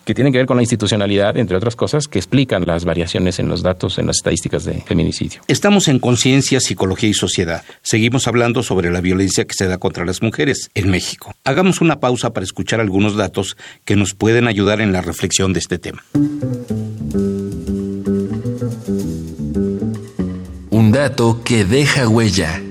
que 0.06 0.14
tienen 0.14 0.32
que 0.32 0.40
ver 0.40 0.48
con 0.48 0.58
la 0.58 0.64
institucionalidad, 0.64 1.36
entre 1.38 1.58
otras 1.58 1.76
cosas, 1.76 2.08
que 2.08 2.20
explican 2.20 2.66
las 2.66 2.86
variaciones 2.86 3.40
en 3.40 3.50
los 3.50 3.64
datos, 3.64 3.98
en 3.98 4.08
las 4.08 4.18
estadísticas 4.18 4.64
de 4.64 4.82
feminicidio. 4.82 5.42
Estamos 5.48 5.88
en 5.88 6.00
Conciencia, 6.00 6.60
Psicología 6.60 7.10
y 7.10 7.14
Sociedad. 7.14 7.64
Seguimos 7.82 8.28
hablando 8.28 8.64
sobre 8.64 8.92
la 8.92 9.02
violencia 9.02 9.46
que 9.46 9.54
se 9.54 9.68
da 9.68 9.78
contra 9.78 10.06
las 10.06 10.22
mujeres 10.22 10.70
en 10.76 10.90
México. 10.90 11.34
Hagamos 11.44 11.82
una 11.82 12.00
pausa 12.00 12.32
para 12.32 12.44
escuchar 12.44 12.80
algunos 12.80 13.16
datos 13.16 13.58
que 13.84 13.96
nos 13.96 14.14
pueden 14.14 14.48
ayudar 14.48 14.80
en 14.80 14.92
la 14.92 15.02
reflexión 15.02 15.54
de 15.54 15.60
este 15.60 15.80
tema. 15.80 16.04
Un 20.70 20.92
dato 20.92 21.42
que 21.44 21.66
deja 21.66 22.08
huella. 22.08 22.62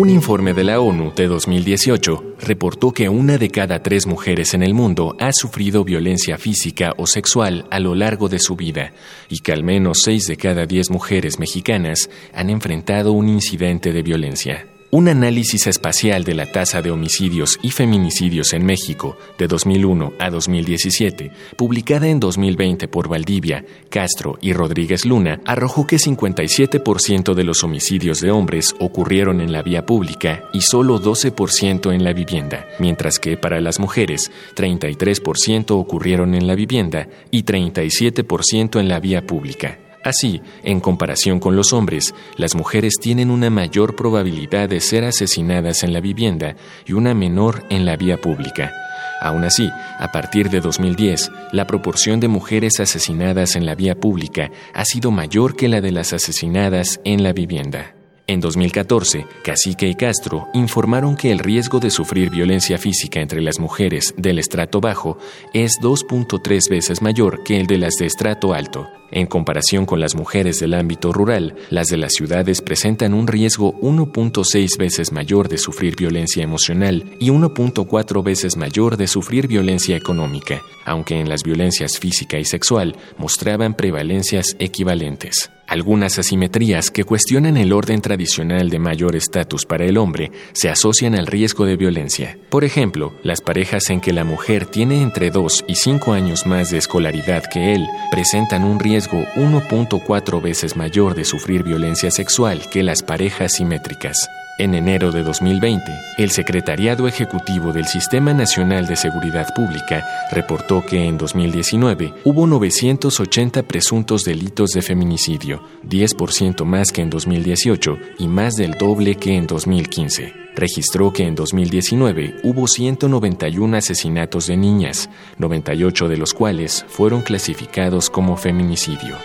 Un 0.00 0.08
informe 0.08 0.54
de 0.54 0.64
la 0.64 0.80
ONU 0.80 1.12
de 1.14 1.26
2018 1.26 2.36
reportó 2.40 2.90
que 2.90 3.10
una 3.10 3.36
de 3.36 3.50
cada 3.50 3.82
tres 3.82 4.06
mujeres 4.06 4.54
en 4.54 4.62
el 4.62 4.72
mundo 4.72 5.14
ha 5.20 5.30
sufrido 5.30 5.84
violencia 5.84 6.38
física 6.38 6.94
o 6.96 7.06
sexual 7.06 7.66
a 7.70 7.80
lo 7.80 7.94
largo 7.94 8.30
de 8.30 8.38
su 8.38 8.56
vida 8.56 8.94
y 9.28 9.40
que 9.40 9.52
al 9.52 9.62
menos 9.62 9.98
seis 10.02 10.26
de 10.26 10.38
cada 10.38 10.64
diez 10.64 10.88
mujeres 10.88 11.38
mexicanas 11.38 12.08
han 12.32 12.48
enfrentado 12.48 13.12
un 13.12 13.28
incidente 13.28 13.92
de 13.92 14.02
violencia. 14.02 14.66
Un 14.92 15.06
análisis 15.06 15.68
espacial 15.68 16.24
de 16.24 16.34
la 16.34 16.46
tasa 16.46 16.82
de 16.82 16.90
homicidios 16.90 17.60
y 17.62 17.70
feminicidios 17.70 18.52
en 18.54 18.66
México 18.66 19.16
de 19.38 19.46
2001 19.46 20.14
a 20.18 20.30
2017, 20.30 21.30
publicada 21.54 22.08
en 22.08 22.18
2020 22.18 22.88
por 22.88 23.08
Valdivia, 23.08 23.64
Castro 23.88 24.36
y 24.40 24.52
Rodríguez 24.52 25.04
Luna, 25.04 25.40
arrojó 25.46 25.86
que 25.86 25.94
57% 25.94 27.34
de 27.34 27.44
los 27.44 27.62
homicidios 27.62 28.20
de 28.20 28.32
hombres 28.32 28.74
ocurrieron 28.80 29.40
en 29.40 29.52
la 29.52 29.62
vía 29.62 29.86
pública 29.86 30.42
y 30.52 30.62
solo 30.62 31.00
12% 31.00 31.94
en 31.94 32.02
la 32.02 32.12
vivienda, 32.12 32.66
mientras 32.80 33.20
que 33.20 33.36
para 33.36 33.60
las 33.60 33.78
mujeres 33.78 34.32
33% 34.56 35.70
ocurrieron 35.70 36.34
en 36.34 36.48
la 36.48 36.56
vivienda 36.56 37.06
y 37.30 37.44
37% 37.44 38.80
en 38.80 38.88
la 38.88 38.98
vía 38.98 39.24
pública. 39.24 39.78
Así, 40.02 40.40
en 40.62 40.80
comparación 40.80 41.40
con 41.40 41.56
los 41.56 41.72
hombres, 41.72 42.14
las 42.36 42.54
mujeres 42.54 42.94
tienen 43.00 43.30
una 43.30 43.50
mayor 43.50 43.96
probabilidad 43.96 44.68
de 44.68 44.80
ser 44.80 45.04
asesinadas 45.04 45.82
en 45.82 45.92
la 45.92 46.00
vivienda 46.00 46.56
y 46.86 46.94
una 46.94 47.14
menor 47.14 47.64
en 47.68 47.84
la 47.84 47.96
vía 47.96 48.16
pública. 48.16 48.72
Aún 49.20 49.44
así, 49.44 49.68
a 49.98 50.10
partir 50.12 50.48
de 50.48 50.60
2010, 50.60 51.30
la 51.52 51.66
proporción 51.66 52.20
de 52.20 52.28
mujeres 52.28 52.80
asesinadas 52.80 53.54
en 53.56 53.66
la 53.66 53.74
vía 53.74 53.94
pública 53.94 54.50
ha 54.72 54.84
sido 54.86 55.10
mayor 55.10 55.54
que 55.54 55.68
la 55.68 55.82
de 55.82 55.92
las 55.92 56.14
asesinadas 56.14 57.00
en 57.04 57.22
la 57.22 57.34
vivienda. 57.34 57.99
En 58.30 58.38
2014, 58.38 59.26
Cacique 59.42 59.88
y 59.88 59.96
Castro 59.96 60.46
informaron 60.54 61.16
que 61.16 61.32
el 61.32 61.40
riesgo 61.40 61.80
de 61.80 61.90
sufrir 61.90 62.30
violencia 62.30 62.78
física 62.78 63.20
entre 63.20 63.40
las 63.40 63.58
mujeres 63.58 64.14
del 64.16 64.38
estrato 64.38 64.80
bajo 64.80 65.18
es 65.52 65.80
2.3 65.82 66.70
veces 66.70 67.02
mayor 67.02 67.42
que 67.42 67.58
el 67.58 67.66
de 67.66 67.78
las 67.78 67.94
de 67.94 68.06
estrato 68.06 68.54
alto. 68.54 68.86
En 69.10 69.26
comparación 69.26 69.84
con 69.84 69.98
las 69.98 70.14
mujeres 70.14 70.60
del 70.60 70.74
ámbito 70.74 71.12
rural, 71.12 71.56
las 71.70 71.88
de 71.88 71.96
las 71.96 72.12
ciudades 72.12 72.62
presentan 72.62 73.14
un 73.14 73.26
riesgo 73.26 73.74
1.6 73.80 74.78
veces 74.78 75.10
mayor 75.10 75.48
de 75.48 75.58
sufrir 75.58 75.96
violencia 75.96 76.44
emocional 76.44 77.16
y 77.18 77.30
1.4 77.30 78.22
veces 78.22 78.56
mayor 78.56 78.96
de 78.96 79.08
sufrir 79.08 79.48
violencia 79.48 79.96
económica, 79.96 80.62
aunque 80.84 81.18
en 81.18 81.28
las 81.28 81.42
violencias 81.42 81.98
física 81.98 82.38
y 82.38 82.44
sexual 82.44 82.94
mostraban 83.18 83.74
prevalencias 83.74 84.54
equivalentes. 84.60 85.50
Algunas 85.70 86.18
asimetrías 86.18 86.90
que 86.90 87.04
cuestionan 87.04 87.56
el 87.56 87.72
orden 87.72 88.00
tradicional 88.00 88.70
de 88.70 88.80
mayor 88.80 89.14
estatus 89.14 89.64
para 89.66 89.84
el 89.84 89.98
hombre 89.98 90.32
se 90.52 90.68
asocian 90.68 91.14
al 91.14 91.28
riesgo 91.28 91.64
de 91.64 91.76
violencia. 91.76 92.36
Por 92.48 92.64
ejemplo, 92.64 93.14
las 93.22 93.40
parejas 93.40 93.88
en 93.90 94.00
que 94.00 94.12
la 94.12 94.24
mujer 94.24 94.66
tiene 94.66 95.00
entre 95.00 95.30
2 95.30 95.66
y 95.68 95.76
5 95.76 96.12
años 96.12 96.44
más 96.44 96.72
de 96.72 96.78
escolaridad 96.78 97.44
que 97.44 97.72
él 97.72 97.86
presentan 98.10 98.64
un 98.64 98.80
riesgo 98.80 99.22
1.4 99.36 100.42
veces 100.42 100.76
mayor 100.76 101.14
de 101.14 101.24
sufrir 101.24 101.62
violencia 101.62 102.10
sexual 102.10 102.68
que 102.68 102.82
las 102.82 103.04
parejas 103.04 103.52
simétricas. 103.52 104.28
En 104.60 104.74
enero 104.74 105.10
de 105.10 105.22
2020, 105.22 105.90
el 106.18 106.30
Secretariado 106.30 107.08
Ejecutivo 107.08 107.72
del 107.72 107.86
Sistema 107.86 108.34
Nacional 108.34 108.86
de 108.86 108.94
Seguridad 108.94 109.54
Pública 109.54 110.06
reportó 110.30 110.84
que 110.84 111.02
en 111.02 111.16
2019 111.16 112.12
hubo 112.24 112.46
980 112.46 113.62
presuntos 113.62 114.22
delitos 114.22 114.72
de 114.72 114.82
feminicidio, 114.82 115.62
10% 115.88 116.66
más 116.66 116.92
que 116.92 117.00
en 117.00 117.08
2018 117.08 117.96
y 118.18 118.28
más 118.28 118.56
del 118.56 118.72
doble 118.72 119.14
que 119.14 119.34
en 119.34 119.46
2015. 119.46 120.34
Registró 120.54 121.10
que 121.10 121.26
en 121.26 121.36
2019 121.36 122.40
hubo 122.42 122.68
191 122.68 123.78
asesinatos 123.78 124.46
de 124.46 124.58
niñas, 124.58 125.08
98 125.38 126.06
de 126.06 126.18
los 126.18 126.34
cuales 126.34 126.84
fueron 126.86 127.22
clasificados 127.22 128.10
como 128.10 128.36
feminicidio. 128.36 129.16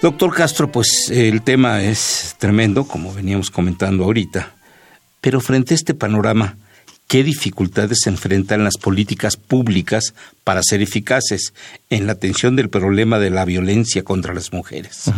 Doctor 0.00 0.32
Castro, 0.32 0.70
pues 0.70 1.10
el 1.10 1.42
tema 1.42 1.82
es 1.82 2.36
tremendo, 2.38 2.84
como 2.86 3.12
veníamos 3.12 3.50
comentando 3.50 4.04
ahorita, 4.04 4.54
pero 5.20 5.40
frente 5.40 5.74
a 5.74 5.76
este 5.76 5.92
panorama, 5.92 6.56
¿Qué 7.08 7.24
dificultades 7.24 8.00
se 8.02 8.10
enfrentan 8.10 8.64
las 8.64 8.76
políticas 8.76 9.38
públicas 9.38 10.12
para 10.44 10.62
ser 10.62 10.82
eficaces 10.82 11.54
en 11.88 12.06
la 12.06 12.12
atención 12.12 12.54
del 12.54 12.68
problema 12.68 13.18
de 13.18 13.30
la 13.30 13.46
violencia 13.46 14.02
contra 14.02 14.34
las 14.34 14.52
mujeres? 14.52 15.10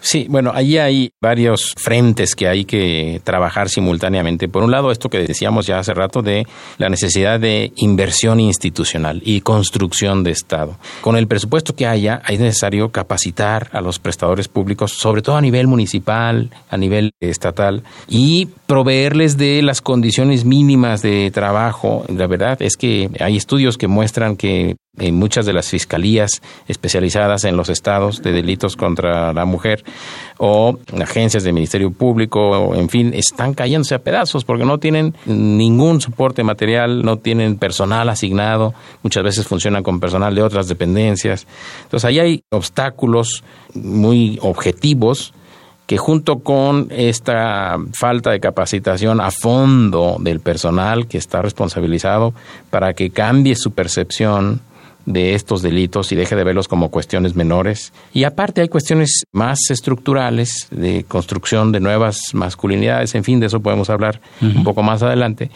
Sí, 0.00 0.26
bueno, 0.28 0.50
ahí 0.52 0.78
hay 0.78 1.12
varios 1.20 1.74
frentes 1.76 2.34
que 2.34 2.48
hay 2.48 2.64
que 2.64 3.20
trabajar 3.22 3.68
simultáneamente. 3.68 4.48
Por 4.48 4.64
un 4.64 4.72
lado, 4.72 4.90
esto 4.90 5.10
que 5.10 5.18
decíamos 5.18 5.64
ya 5.68 5.78
hace 5.78 5.94
rato 5.94 6.22
de 6.22 6.44
la 6.78 6.88
necesidad 6.88 7.38
de 7.38 7.72
inversión 7.76 8.40
institucional 8.40 9.22
y 9.24 9.42
construcción 9.42 10.24
de 10.24 10.32
Estado. 10.32 10.76
Con 11.02 11.16
el 11.16 11.28
presupuesto 11.28 11.76
que 11.76 11.86
haya, 11.86 12.20
es 12.28 12.40
necesario 12.40 12.90
capacitar 12.90 13.68
a 13.72 13.80
los 13.80 14.00
prestadores 14.00 14.48
públicos, 14.48 14.90
sobre 14.90 15.22
todo 15.22 15.36
a 15.36 15.40
nivel 15.40 15.68
municipal, 15.68 16.50
a 16.68 16.76
nivel 16.76 17.12
estatal, 17.20 17.84
y 18.08 18.48
proveerles 18.66 19.36
de 19.36 19.62
las 19.62 19.80
condiciones 19.80 20.44
mínimas 20.44 21.02
de 21.02 21.11
trabajo, 21.32 22.04
la 22.08 22.26
verdad 22.26 22.60
es 22.60 22.76
que 22.76 23.10
hay 23.20 23.36
estudios 23.36 23.78
que 23.78 23.88
muestran 23.88 24.36
que 24.36 24.76
en 24.98 25.14
muchas 25.14 25.46
de 25.46 25.54
las 25.54 25.70
fiscalías 25.70 26.42
especializadas 26.68 27.44
en 27.44 27.56
los 27.56 27.70
estados 27.70 28.22
de 28.22 28.32
delitos 28.32 28.76
contra 28.76 29.32
la 29.32 29.46
mujer 29.46 29.82
o 30.36 30.78
agencias 31.00 31.44
del 31.44 31.54
Ministerio 31.54 31.90
Público, 31.90 32.74
en 32.74 32.90
fin, 32.90 33.12
están 33.14 33.54
cayéndose 33.54 33.94
a 33.94 34.00
pedazos 34.00 34.44
porque 34.44 34.66
no 34.66 34.78
tienen 34.78 35.14
ningún 35.24 36.00
soporte 36.00 36.44
material, 36.44 37.02
no 37.02 37.16
tienen 37.16 37.56
personal 37.56 38.08
asignado, 38.10 38.74
muchas 39.02 39.24
veces 39.24 39.46
funcionan 39.46 39.82
con 39.82 39.98
personal 39.98 40.34
de 40.34 40.42
otras 40.42 40.68
dependencias. 40.68 41.46
Entonces 41.84 42.04
ahí 42.04 42.18
hay 42.18 42.42
obstáculos 42.50 43.42
muy 43.74 44.38
objetivos 44.42 45.32
que 45.92 45.98
junto 45.98 46.38
con 46.38 46.88
esta 46.88 47.76
falta 47.92 48.30
de 48.30 48.40
capacitación 48.40 49.20
a 49.20 49.30
fondo 49.30 50.16
del 50.20 50.40
personal 50.40 51.06
que 51.06 51.18
está 51.18 51.42
responsabilizado 51.42 52.32
para 52.70 52.94
que 52.94 53.10
cambie 53.10 53.56
su 53.56 53.72
percepción 53.72 54.62
de 55.04 55.34
estos 55.34 55.60
delitos 55.60 56.10
y 56.10 56.16
deje 56.16 56.34
de 56.34 56.44
verlos 56.44 56.66
como 56.66 56.90
cuestiones 56.90 57.36
menores. 57.36 57.92
Y 58.14 58.24
aparte 58.24 58.62
hay 58.62 58.68
cuestiones 58.68 59.24
más 59.32 59.58
estructurales 59.68 60.66
de 60.70 61.04
construcción 61.04 61.72
de 61.72 61.80
nuevas 61.80 62.18
masculinidades, 62.32 63.14
en 63.14 63.22
fin, 63.22 63.38
de 63.38 63.48
eso 63.48 63.60
podemos 63.60 63.90
hablar 63.90 64.22
un 64.40 64.64
poco 64.64 64.82
más 64.82 65.02
adelante, 65.02 65.50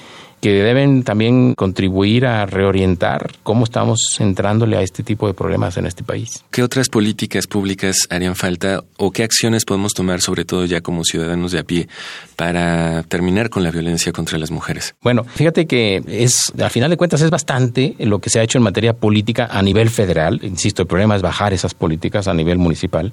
que 0.47 0.63
deben 0.63 1.03
también 1.03 1.55
contribuir 1.57 2.25
a 2.25 2.47
reorientar 2.47 3.33
cómo 3.43 3.65
estamos 3.65 3.99
entrándole 4.21 4.77
a 4.77 4.81
este 4.81 5.03
tipo 5.03 5.27
de 5.27 5.35
problemas 5.35 5.77
en 5.77 5.87
este 5.87 6.05
país. 6.05 6.45
¿Qué 6.53 6.63
otras 6.63 6.89
políticas 6.89 7.49
públicas 7.49 8.07
harían 8.11 8.37
falta 8.37 8.85
o 8.97 9.11
qué 9.11 9.25
acciones 9.25 9.65
podemos 9.65 9.93
tomar, 9.93 10.21
sobre 10.21 10.45
todo 10.45 10.65
ya 10.65 10.83
como 10.83 11.03
ciudadanos 11.03 11.51
de 11.51 11.59
a 11.59 11.65
pie, 11.65 11.89
para 12.37 13.03
terminar 13.03 13.51
con 13.51 13.65
la 13.65 13.73
violencia 13.73 14.13
contra 14.13 14.39
las 14.39 14.53
mujeres? 14.53 14.95
Bueno, 15.03 15.25
fíjate 15.25 15.67
que 15.67 16.01
es, 16.07 16.53
al 16.57 16.71
final 16.71 16.91
de 16.91 16.97
cuentas, 16.97 17.23
es 17.23 17.31
bastante 17.31 17.97
lo 17.99 18.21
que 18.21 18.31
se 18.31 18.39
ha 18.39 18.45
hecho 18.45 18.59
en 18.59 18.63
materia 18.63 18.93
política 18.93 19.49
a 19.51 19.61
nivel 19.63 19.91
federal. 19.91 20.39
Insisto, 20.45 20.83
el 20.83 20.87
problema 20.87 21.17
es 21.17 21.23
bajar 21.23 21.55
esas 21.55 21.75
políticas 21.75 22.29
a 22.29 22.35
nivel 22.35 22.59
municipal. 22.59 23.13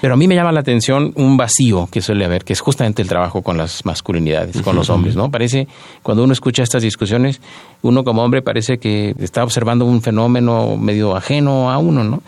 Pero 0.00 0.14
a 0.14 0.16
mí 0.16 0.28
me 0.28 0.34
llama 0.34 0.52
la 0.52 0.60
atención 0.60 1.12
un 1.16 1.36
vacío 1.36 1.88
que 1.90 2.00
suele 2.00 2.24
haber, 2.24 2.44
que 2.44 2.52
es 2.52 2.60
justamente 2.60 3.02
el 3.02 3.08
trabajo 3.08 3.42
con 3.42 3.58
las 3.58 3.84
masculinidades, 3.84 4.62
con 4.62 4.76
los 4.76 4.90
hombres, 4.90 5.16
¿no? 5.16 5.30
Parece, 5.30 5.66
cuando 6.02 6.22
uno 6.24 6.32
escucha 6.32 6.62
estas 6.62 6.82
discusiones, 6.82 7.40
uno 7.82 8.04
como 8.04 8.22
hombre 8.22 8.42
parece 8.42 8.78
que 8.78 9.14
está 9.18 9.42
observando 9.42 9.84
un 9.84 10.00
fenómeno 10.00 10.76
medio 10.76 11.16
ajeno 11.16 11.70
a 11.70 11.78
uno, 11.78 12.04
¿no? 12.04 12.22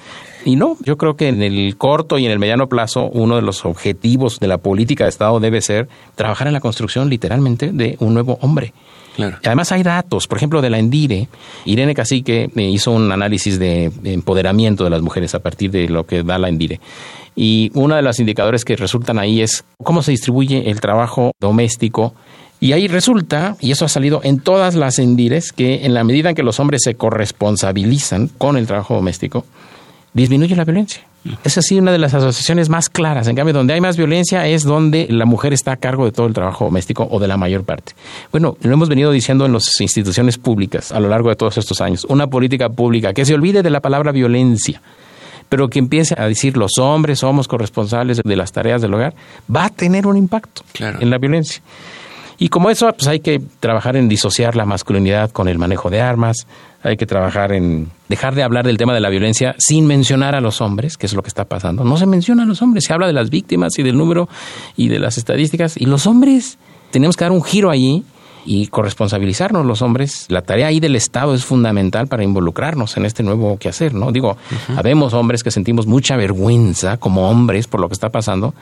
Y 0.44 0.56
no, 0.56 0.76
yo 0.84 0.96
creo 0.96 1.16
que 1.16 1.28
en 1.28 1.42
el 1.42 1.76
corto 1.76 2.18
y 2.18 2.24
en 2.24 2.32
el 2.32 2.38
mediano 2.38 2.68
plazo 2.68 3.10
uno 3.12 3.36
de 3.36 3.42
los 3.42 3.64
objetivos 3.64 4.40
de 4.40 4.48
la 4.48 4.58
política 4.58 5.04
de 5.04 5.10
Estado 5.10 5.38
debe 5.38 5.60
ser 5.60 5.88
trabajar 6.14 6.46
en 6.46 6.54
la 6.54 6.60
construcción 6.60 7.10
literalmente 7.10 7.72
de 7.72 7.96
un 8.00 8.14
nuevo 8.14 8.38
hombre. 8.40 8.72
Además 9.44 9.72
hay 9.72 9.82
datos, 9.82 10.26
por 10.26 10.38
ejemplo, 10.38 10.60
de 10.62 10.70
la 10.70 10.78
Endire. 10.78 11.28
Irene 11.64 11.94
Cacique 11.94 12.50
hizo 12.56 12.90
un 12.90 13.12
análisis 13.12 13.58
de 13.58 13.92
empoderamiento 14.04 14.84
de 14.84 14.90
las 14.90 15.02
mujeres 15.02 15.34
a 15.34 15.40
partir 15.40 15.70
de 15.70 15.88
lo 15.88 16.06
que 16.06 16.22
da 16.22 16.38
la 16.38 16.48
Endire. 16.48 16.80
Y 17.36 17.70
uno 17.74 17.94
de 17.96 18.02
los 18.02 18.18
indicadores 18.20 18.64
que 18.64 18.76
resultan 18.76 19.18
ahí 19.18 19.40
es 19.40 19.64
cómo 19.82 20.02
se 20.02 20.10
distribuye 20.10 20.70
el 20.70 20.80
trabajo 20.80 21.32
doméstico 21.40 22.14
y 22.60 22.72
ahí 22.72 22.88
resulta, 22.88 23.56
y 23.60 23.70
eso 23.70 23.86
ha 23.86 23.88
salido 23.88 24.20
en 24.22 24.38
todas 24.38 24.74
las 24.74 24.98
endires, 24.98 25.50
que 25.50 25.86
en 25.86 25.94
la 25.94 26.04
medida 26.04 26.28
en 26.28 26.34
que 26.34 26.42
los 26.42 26.60
hombres 26.60 26.82
se 26.84 26.94
corresponsabilizan 26.94 28.28
con 28.28 28.58
el 28.58 28.66
trabajo 28.66 28.94
doméstico, 28.94 29.46
disminuye 30.12 30.56
la 30.56 30.64
violencia. 30.64 31.02
Es 31.44 31.58
así 31.58 31.78
una 31.78 31.92
de 31.92 31.98
las 31.98 32.14
asociaciones 32.14 32.70
más 32.70 32.88
claras. 32.88 33.28
En 33.28 33.36
cambio, 33.36 33.52
donde 33.52 33.74
hay 33.74 33.80
más 33.80 33.96
violencia 33.96 34.46
es 34.46 34.64
donde 34.64 35.06
la 35.10 35.26
mujer 35.26 35.52
está 35.52 35.72
a 35.72 35.76
cargo 35.76 36.06
de 36.06 36.12
todo 36.12 36.26
el 36.26 36.32
trabajo 36.32 36.64
doméstico 36.64 37.06
o 37.10 37.20
de 37.20 37.28
la 37.28 37.36
mayor 37.36 37.64
parte. 37.64 37.92
Bueno, 38.32 38.56
lo 38.62 38.72
hemos 38.72 38.88
venido 38.88 39.12
diciendo 39.12 39.44
en 39.44 39.52
las 39.52 39.80
instituciones 39.80 40.38
públicas 40.38 40.92
a 40.92 41.00
lo 41.00 41.08
largo 41.08 41.28
de 41.28 41.36
todos 41.36 41.58
estos 41.58 41.80
años. 41.82 42.06
Una 42.08 42.26
política 42.26 42.70
pública 42.70 43.12
que 43.12 43.26
se 43.26 43.34
olvide 43.34 43.62
de 43.62 43.70
la 43.70 43.80
palabra 43.80 44.12
violencia, 44.12 44.80
pero 45.50 45.68
que 45.68 45.78
empiece 45.78 46.14
a 46.16 46.26
decir 46.26 46.56
los 46.56 46.78
hombres 46.78 47.18
somos 47.18 47.48
corresponsables 47.48 48.22
de 48.24 48.36
las 48.36 48.52
tareas 48.52 48.80
del 48.80 48.94
hogar, 48.94 49.14
va 49.54 49.66
a 49.66 49.70
tener 49.70 50.06
un 50.06 50.16
impacto 50.16 50.62
en 50.78 51.10
la 51.10 51.18
violencia. 51.18 51.60
Y 52.42 52.48
como 52.48 52.70
eso, 52.70 52.90
pues 52.94 53.06
hay 53.06 53.20
que 53.20 53.38
trabajar 53.60 53.96
en 53.96 54.08
disociar 54.08 54.56
la 54.56 54.64
masculinidad 54.64 55.30
con 55.30 55.46
el 55.46 55.58
manejo 55.58 55.90
de 55.90 56.00
armas, 56.00 56.46
hay 56.82 56.96
que 56.96 57.04
trabajar 57.04 57.52
en 57.52 57.90
dejar 58.08 58.34
de 58.34 58.42
hablar 58.42 58.64
del 58.64 58.78
tema 58.78 58.94
de 58.94 59.00
la 59.00 59.10
violencia 59.10 59.54
sin 59.58 59.86
mencionar 59.86 60.34
a 60.34 60.40
los 60.40 60.62
hombres, 60.62 60.96
que 60.96 61.04
es 61.04 61.12
lo 61.12 61.22
que 61.22 61.28
está 61.28 61.44
pasando. 61.44 61.84
No 61.84 61.98
se 61.98 62.06
menciona 62.06 62.44
a 62.44 62.46
los 62.46 62.62
hombres, 62.62 62.84
se 62.84 62.94
habla 62.94 63.06
de 63.06 63.12
las 63.12 63.28
víctimas 63.28 63.78
y 63.78 63.82
del 63.82 63.98
número 63.98 64.26
y 64.74 64.88
de 64.88 64.98
las 64.98 65.18
estadísticas. 65.18 65.76
Y 65.76 65.84
los 65.84 66.06
hombres, 66.06 66.56
tenemos 66.90 67.14
que 67.14 67.24
dar 67.24 67.32
un 67.32 67.44
giro 67.44 67.68
allí 67.68 68.04
y 68.46 68.68
corresponsabilizarnos 68.68 69.66
los 69.66 69.82
hombres. 69.82 70.24
La 70.28 70.40
tarea 70.40 70.68
ahí 70.68 70.80
del 70.80 70.96
Estado 70.96 71.34
es 71.34 71.44
fundamental 71.44 72.08
para 72.08 72.24
involucrarnos 72.24 72.96
en 72.96 73.04
este 73.04 73.22
nuevo 73.22 73.58
quehacer, 73.58 73.92
¿no? 73.92 74.12
Digo, 74.12 74.38
habemos 74.76 75.12
hombres 75.12 75.42
que 75.42 75.50
sentimos 75.50 75.86
mucha 75.86 76.16
vergüenza 76.16 76.96
como 76.96 77.28
hombres 77.28 77.66
por 77.66 77.80
lo 77.80 77.88
que 77.88 77.94
está 77.94 78.08
pasando, 78.08 78.54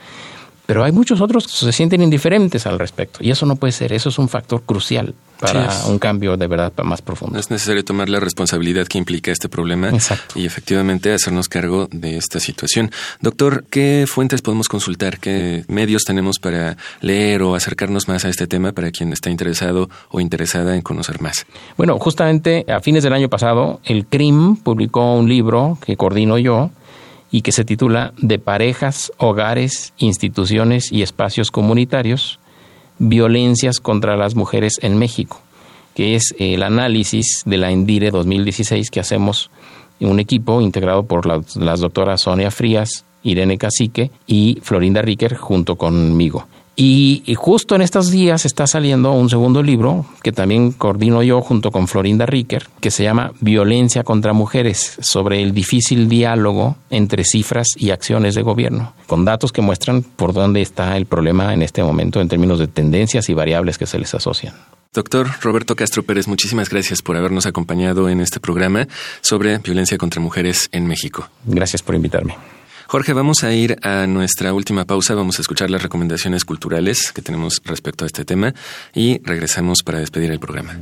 pero 0.69 0.83
hay 0.83 0.91
muchos 0.91 1.19
otros 1.19 1.47
que 1.47 1.53
se 1.53 1.71
sienten 1.71 1.99
indiferentes 2.03 2.67
al 2.67 2.77
respecto. 2.77 3.23
Y 3.23 3.31
eso 3.31 3.47
no 3.47 3.55
puede 3.55 3.71
ser. 3.71 3.91
Eso 3.91 4.09
es 4.09 4.19
un 4.19 4.29
factor 4.29 4.61
crucial 4.61 5.15
para 5.39 5.67
un 5.87 5.97
cambio 5.97 6.37
de 6.37 6.45
verdad 6.45 6.71
más 6.83 7.01
profundo. 7.01 7.39
Es 7.39 7.49
necesario 7.49 7.83
tomar 7.83 8.07
la 8.07 8.19
responsabilidad 8.19 8.85
que 8.85 8.99
implica 8.99 9.31
este 9.31 9.49
problema 9.49 9.89
y 10.35 10.45
efectivamente 10.45 11.11
hacernos 11.11 11.49
cargo 11.49 11.87
de 11.91 12.17
esta 12.17 12.39
situación. 12.39 12.91
Doctor, 13.19 13.65
¿qué 13.71 14.05
fuentes 14.07 14.43
podemos 14.43 14.67
consultar? 14.67 15.17
¿Qué 15.17 15.65
medios 15.67 16.03
tenemos 16.03 16.37
para 16.37 16.77
leer 17.01 17.41
o 17.41 17.55
acercarnos 17.55 18.07
más 18.07 18.25
a 18.25 18.29
este 18.29 18.45
tema 18.45 18.71
para 18.71 18.91
quien 18.91 19.11
está 19.11 19.31
interesado 19.31 19.89
o 20.11 20.19
interesada 20.19 20.75
en 20.75 20.83
conocer 20.83 21.19
más? 21.19 21.47
Bueno, 21.77 21.97
justamente 21.97 22.63
a 22.71 22.79
fines 22.79 23.01
del 23.01 23.13
año 23.13 23.27
pasado, 23.27 23.79
el 23.85 24.05
CRIM 24.05 24.57
publicó 24.57 25.15
un 25.15 25.27
libro 25.29 25.79
que 25.83 25.97
coordino 25.97 26.37
yo 26.37 26.69
y 27.31 27.41
que 27.41 27.51
se 27.51 27.65
titula 27.65 28.13
De 28.17 28.39
parejas, 28.39 29.11
hogares, 29.17 29.93
instituciones 29.97 30.91
y 30.91 31.01
espacios 31.01 31.51
comunitarios, 31.51 32.39
violencias 32.97 33.79
contra 33.79 34.17
las 34.17 34.35
mujeres 34.35 34.77
en 34.81 34.97
México, 34.97 35.41
que 35.95 36.15
es 36.15 36.35
el 36.39 36.63
análisis 36.63 37.43
de 37.45 37.57
la 37.57 37.71
Endire 37.71 38.11
2016 38.11 38.89
que 38.91 38.99
hacemos 38.99 39.49
un 39.99 40.19
equipo 40.19 40.61
integrado 40.61 41.03
por 41.03 41.25
las 41.25 41.79
doctoras 41.79 42.21
Sonia 42.21 42.51
Frías, 42.51 43.05
Irene 43.23 43.57
Cacique 43.57 44.11
y 44.27 44.59
Florinda 44.61 45.01
Ricker 45.01 45.35
junto 45.35 45.75
conmigo. 45.75 46.47
Y, 46.81 47.35
justo 47.35 47.75
en 47.75 47.81
estos 47.81 48.09
días 48.09 48.45
está 48.45 48.65
saliendo 48.65 49.11
un 49.11 49.29
segundo 49.29 49.61
libro 49.61 50.05
que 50.23 50.31
también 50.31 50.71
coordino 50.71 51.21
yo 51.21 51.41
junto 51.41 51.71
con 51.71 51.89
Florinda 51.89 52.25
Ricker, 52.25 52.67
que 52.79 52.89
se 52.89 53.03
llama 53.03 53.33
Violencia 53.41 54.05
contra 54.05 54.31
Mujeres, 54.31 54.95
sobre 55.01 55.43
el 55.43 55.53
difícil 55.53 56.07
diálogo 56.07 56.77
entre 56.89 57.25
cifras 57.25 57.67
y 57.75 57.89
acciones 57.89 58.33
de 58.33 58.43
gobierno, 58.43 58.93
con 59.07 59.25
datos 59.25 59.51
que 59.51 59.61
muestran 59.61 60.03
por 60.03 60.31
dónde 60.31 60.61
está 60.61 60.95
el 60.95 61.05
problema 61.05 61.53
en 61.53 61.63
este 61.63 61.83
momento 61.83 62.21
en 62.21 62.29
términos 62.29 62.59
de 62.59 62.67
tendencias 62.67 63.27
y 63.27 63.33
variables 63.33 63.77
que 63.77 63.85
se 63.85 63.99
les 63.99 64.13
asocian. 64.13 64.53
Doctor 64.93 65.27
Roberto 65.41 65.75
Castro 65.75 66.03
Pérez, 66.03 66.29
muchísimas 66.29 66.69
gracias 66.69 67.01
por 67.01 67.17
habernos 67.17 67.45
acompañado 67.45 68.07
en 68.07 68.21
este 68.21 68.39
programa 68.39 68.87
sobre 69.19 69.57
violencia 69.57 69.97
contra 69.97 70.21
mujeres 70.21 70.69
en 70.71 70.87
México. 70.87 71.27
Gracias 71.45 71.83
por 71.83 71.95
invitarme. 71.95 72.37
Jorge, 72.91 73.13
vamos 73.13 73.43
a 73.43 73.53
ir 73.53 73.77
a 73.83 74.07
nuestra 74.07 74.51
última 74.51 74.83
pausa, 74.83 75.13
vamos 75.13 75.37
a 75.37 75.43
escuchar 75.43 75.69
las 75.69 75.83
recomendaciones 75.83 76.43
culturales 76.43 77.11
que 77.11 77.21
tenemos 77.21 77.61
respecto 77.63 78.03
a 78.03 78.07
este 78.07 78.25
tema 78.25 78.55
y 78.95 79.21
regresamos 79.21 79.83
para 79.85 79.99
despedir 79.99 80.31
el 80.31 80.39
programa. 80.39 80.79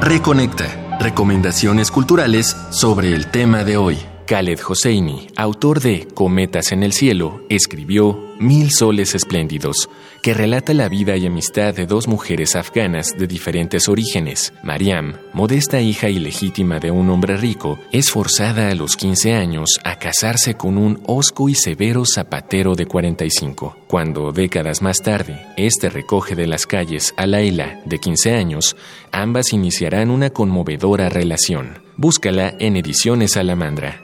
Reconecta. 0.00 0.96
Recomendaciones 0.98 1.90
culturales 1.90 2.56
sobre 2.70 3.14
el 3.14 3.30
tema 3.30 3.62
de 3.62 3.76
hoy. 3.76 4.13
Khaled 4.26 4.58
Hosseini, 4.66 5.26
autor 5.36 5.80
de 5.80 6.08
Cometas 6.14 6.72
en 6.72 6.82
el 6.82 6.92
cielo, 6.92 7.42
escribió 7.50 8.32
Mil 8.38 8.70
soles 8.72 9.14
espléndidos, 9.14 9.88
que 10.22 10.34
relata 10.34 10.72
la 10.74 10.88
vida 10.88 11.16
y 11.16 11.26
amistad 11.26 11.74
de 11.74 11.86
dos 11.86 12.08
mujeres 12.08 12.56
afganas 12.56 13.16
de 13.16 13.26
diferentes 13.26 13.88
orígenes. 13.88 14.52
Mariam, 14.62 15.18
modesta 15.32 15.80
hija 15.80 16.08
ilegítima 16.08 16.80
de 16.80 16.90
un 16.90 17.10
hombre 17.10 17.36
rico, 17.36 17.78
es 17.92 18.10
forzada 18.10 18.70
a 18.70 18.74
los 18.74 18.96
15 18.96 19.34
años 19.34 19.78
a 19.84 19.98
casarse 19.98 20.54
con 20.54 20.78
un 20.78 21.00
hosco 21.06 21.48
y 21.48 21.54
severo 21.54 22.04
zapatero 22.06 22.74
de 22.74 22.86
45. 22.86 23.76
Cuando, 23.86 24.32
décadas 24.32 24.82
más 24.82 25.02
tarde, 25.02 25.46
este 25.56 25.90
recoge 25.90 26.34
de 26.34 26.46
las 26.46 26.66
calles 26.66 27.14
a 27.16 27.26
Laila, 27.26 27.80
de 27.84 27.98
15 27.98 28.32
años, 28.32 28.76
ambas 29.12 29.52
iniciarán 29.52 30.10
una 30.10 30.30
conmovedora 30.30 31.08
relación. 31.08 31.82
Búscala 31.96 32.54
en 32.58 32.76
Ediciones 32.76 33.32
Salamandra. 33.32 34.03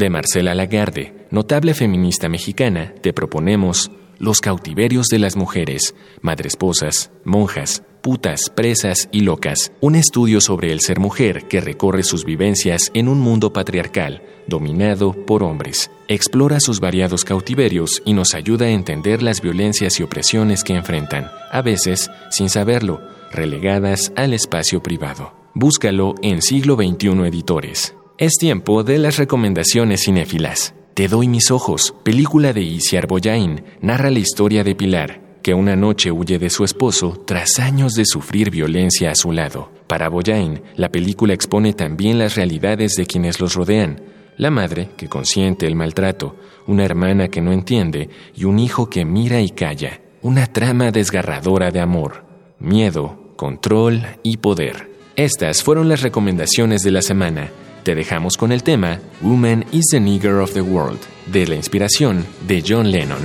De 0.00 0.08
Marcela 0.08 0.54
Lagarde, 0.54 1.26
notable 1.30 1.74
feminista 1.74 2.30
mexicana, 2.30 2.94
te 3.02 3.12
proponemos 3.12 3.90
Los 4.18 4.40
cautiverios 4.40 5.08
de 5.08 5.18
las 5.18 5.36
mujeres, 5.36 5.94
madresposas, 6.22 7.10
monjas, 7.22 7.82
putas, 8.00 8.48
presas 8.48 9.10
y 9.12 9.20
locas, 9.20 9.72
un 9.82 9.96
estudio 9.96 10.40
sobre 10.40 10.72
el 10.72 10.80
ser 10.80 11.00
mujer 11.00 11.48
que 11.48 11.60
recorre 11.60 12.02
sus 12.02 12.24
vivencias 12.24 12.90
en 12.94 13.08
un 13.08 13.20
mundo 13.20 13.52
patriarcal, 13.52 14.22
dominado 14.46 15.12
por 15.12 15.42
hombres. 15.42 15.90
Explora 16.08 16.60
sus 16.60 16.80
variados 16.80 17.22
cautiverios 17.26 18.00
y 18.06 18.14
nos 18.14 18.32
ayuda 18.32 18.64
a 18.64 18.70
entender 18.70 19.22
las 19.22 19.42
violencias 19.42 20.00
y 20.00 20.02
opresiones 20.02 20.64
que 20.64 20.76
enfrentan, 20.76 21.26
a 21.52 21.60
veces, 21.60 22.10
sin 22.30 22.48
saberlo, 22.48 23.02
relegadas 23.30 24.14
al 24.16 24.32
espacio 24.32 24.82
privado. 24.82 25.34
Búscalo 25.52 26.14
en 26.22 26.40
Siglo 26.40 26.76
XXI 26.76 27.26
Editores. 27.26 27.94
Es 28.20 28.34
tiempo 28.34 28.84
de 28.84 28.98
las 28.98 29.16
recomendaciones 29.16 30.02
cinéfilas. 30.04 30.74
Te 30.92 31.08
doy 31.08 31.26
mis 31.26 31.50
ojos, 31.50 31.94
película 32.02 32.52
de 32.52 32.60
Isiar 32.60 33.06
Boyain, 33.06 33.64
narra 33.80 34.10
la 34.10 34.18
historia 34.18 34.62
de 34.62 34.74
Pilar, 34.74 35.38
que 35.42 35.54
una 35.54 35.74
noche 35.74 36.12
huye 36.12 36.38
de 36.38 36.50
su 36.50 36.62
esposo 36.62 37.18
tras 37.26 37.58
años 37.58 37.94
de 37.94 38.04
sufrir 38.04 38.50
violencia 38.50 39.10
a 39.10 39.14
su 39.14 39.32
lado. 39.32 39.72
Para 39.86 40.10
Boyain, 40.10 40.60
la 40.76 40.90
película 40.90 41.32
expone 41.32 41.72
también 41.72 42.18
las 42.18 42.34
realidades 42.34 42.94
de 42.94 43.06
quienes 43.06 43.40
los 43.40 43.54
rodean. 43.54 44.02
La 44.36 44.50
madre, 44.50 44.90
que 44.98 45.08
consiente 45.08 45.66
el 45.66 45.74
maltrato, 45.74 46.36
una 46.66 46.84
hermana 46.84 47.28
que 47.28 47.40
no 47.40 47.52
entiende 47.52 48.10
y 48.36 48.44
un 48.44 48.58
hijo 48.58 48.90
que 48.90 49.06
mira 49.06 49.40
y 49.40 49.48
calla. 49.48 50.02
Una 50.20 50.46
trama 50.46 50.90
desgarradora 50.90 51.70
de 51.70 51.80
amor, 51.80 52.26
miedo, 52.58 53.32
control 53.36 54.02
y 54.22 54.36
poder. 54.36 54.90
Estas 55.16 55.62
fueron 55.62 55.88
las 55.88 56.02
recomendaciones 56.02 56.82
de 56.82 56.90
la 56.90 57.00
semana. 57.00 57.50
Te 57.82 57.94
dejamos 57.94 58.36
con 58.36 58.52
el 58.52 58.62
tema 58.62 58.98
Woman 59.22 59.64
is 59.72 59.86
the 59.90 60.00
Nigger 60.00 60.34
of 60.34 60.52
the 60.52 60.60
World, 60.60 61.00
de 61.26 61.46
la 61.46 61.54
inspiración 61.54 62.26
de 62.46 62.62
John 62.66 62.90
Lennon. 62.90 63.20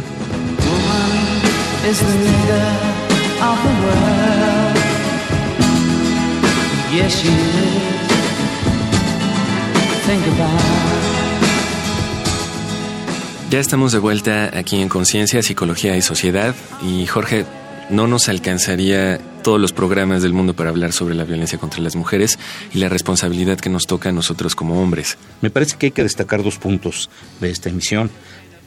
Ya 13.49 13.59
estamos 13.59 13.91
de 13.91 13.99
vuelta 13.99 14.57
aquí 14.57 14.81
en 14.81 14.87
Conciencia, 14.87 15.43
Psicología 15.43 15.97
y 15.97 16.01
Sociedad. 16.01 16.55
Y 16.81 17.05
Jorge, 17.07 17.45
no 17.89 18.07
nos 18.07 18.29
alcanzaría 18.29 19.19
todos 19.43 19.59
los 19.59 19.73
programas 19.73 20.23
del 20.23 20.33
mundo 20.33 20.55
para 20.55 20.69
hablar 20.69 20.91
sobre 20.91 21.15
la 21.15 21.23
violencia 21.23 21.59
contra 21.59 21.81
las 21.81 21.95
mujeres 21.95 22.39
y 22.73 22.79
la 22.79 22.89
responsabilidad 22.89 23.59
que 23.59 23.69
nos 23.69 23.85
toca 23.85 24.09
a 24.09 24.11
nosotros 24.11 24.55
como 24.55 24.81
hombres. 24.81 25.17
Me 25.41 25.49
parece 25.49 25.77
que 25.77 25.87
hay 25.87 25.91
que 25.91 26.03
destacar 26.03 26.43
dos 26.43 26.57
puntos 26.57 27.09
de 27.39 27.51
esta 27.51 27.69
emisión. 27.69 28.09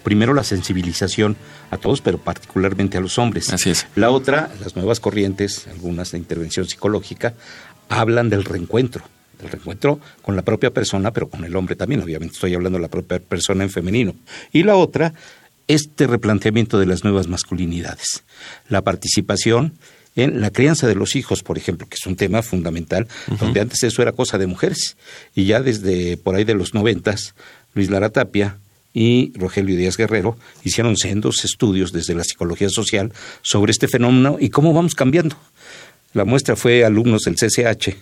Primero, 0.04 0.34
la 0.34 0.44
sensibilización 0.44 1.36
a 1.70 1.76
todos, 1.76 2.00
pero 2.00 2.18
particularmente 2.18 2.96
a 2.96 3.00
los 3.00 3.18
hombres. 3.18 3.52
Así 3.52 3.70
es. 3.70 3.86
La 3.96 4.10
otra, 4.10 4.50
las 4.60 4.76
nuevas 4.76 5.00
corrientes, 5.00 5.66
algunas 5.66 6.12
de 6.12 6.18
intervención 6.18 6.66
psicológica, 6.66 7.34
hablan 7.88 8.30
del 8.30 8.44
reencuentro 8.44 9.04
del 9.38 9.50
reencuentro 9.50 10.00
con 10.22 10.36
la 10.36 10.42
propia 10.42 10.72
persona, 10.72 11.12
pero 11.12 11.28
con 11.28 11.44
el 11.44 11.54
hombre 11.56 11.76
también, 11.76 12.02
obviamente 12.02 12.34
estoy 12.34 12.54
hablando 12.54 12.78
de 12.78 12.82
la 12.82 12.88
propia 12.88 13.18
persona 13.20 13.64
en 13.64 13.70
femenino. 13.70 14.14
Y 14.52 14.64
la 14.64 14.76
otra 14.76 15.14
este 15.68 16.06
replanteamiento 16.06 16.78
de 16.78 16.86
las 16.86 17.04
nuevas 17.04 17.28
masculinidades. 17.28 18.24
La 18.68 18.82
participación 18.82 19.74
en 20.16 20.40
la 20.40 20.50
crianza 20.50 20.88
de 20.88 20.96
los 20.96 21.14
hijos, 21.14 21.42
por 21.42 21.58
ejemplo, 21.58 21.86
que 21.88 21.94
es 21.94 22.06
un 22.06 22.16
tema 22.16 22.42
fundamental, 22.42 23.06
donde 23.38 23.60
antes 23.60 23.84
eso 23.84 24.02
era 24.02 24.12
cosa 24.12 24.36
de 24.36 24.48
mujeres. 24.48 24.96
Y 25.34 25.44
ya 25.44 25.60
desde 25.60 26.16
por 26.16 26.34
ahí 26.34 26.42
de 26.44 26.54
los 26.54 26.74
noventas, 26.74 27.34
Luis 27.74 27.88
Lara 27.88 28.10
Tapia 28.10 28.58
y 28.92 29.32
Rogelio 29.36 29.76
Díaz 29.76 29.96
Guerrero 29.96 30.36
hicieron 30.64 30.96
sendos 30.96 31.44
estudios 31.44 31.92
desde 31.92 32.14
la 32.14 32.24
psicología 32.24 32.68
social 32.68 33.12
sobre 33.42 33.70
este 33.70 33.86
fenómeno 33.86 34.38
y 34.40 34.48
cómo 34.48 34.72
vamos 34.72 34.96
cambiando. 34.96 35.36
La 36.14 36.24
muestra 36.24 36.56
fue 36.56 36.84
alumnos 36.84 37.22
del 37.22 37.36
CCH 37.36 37.94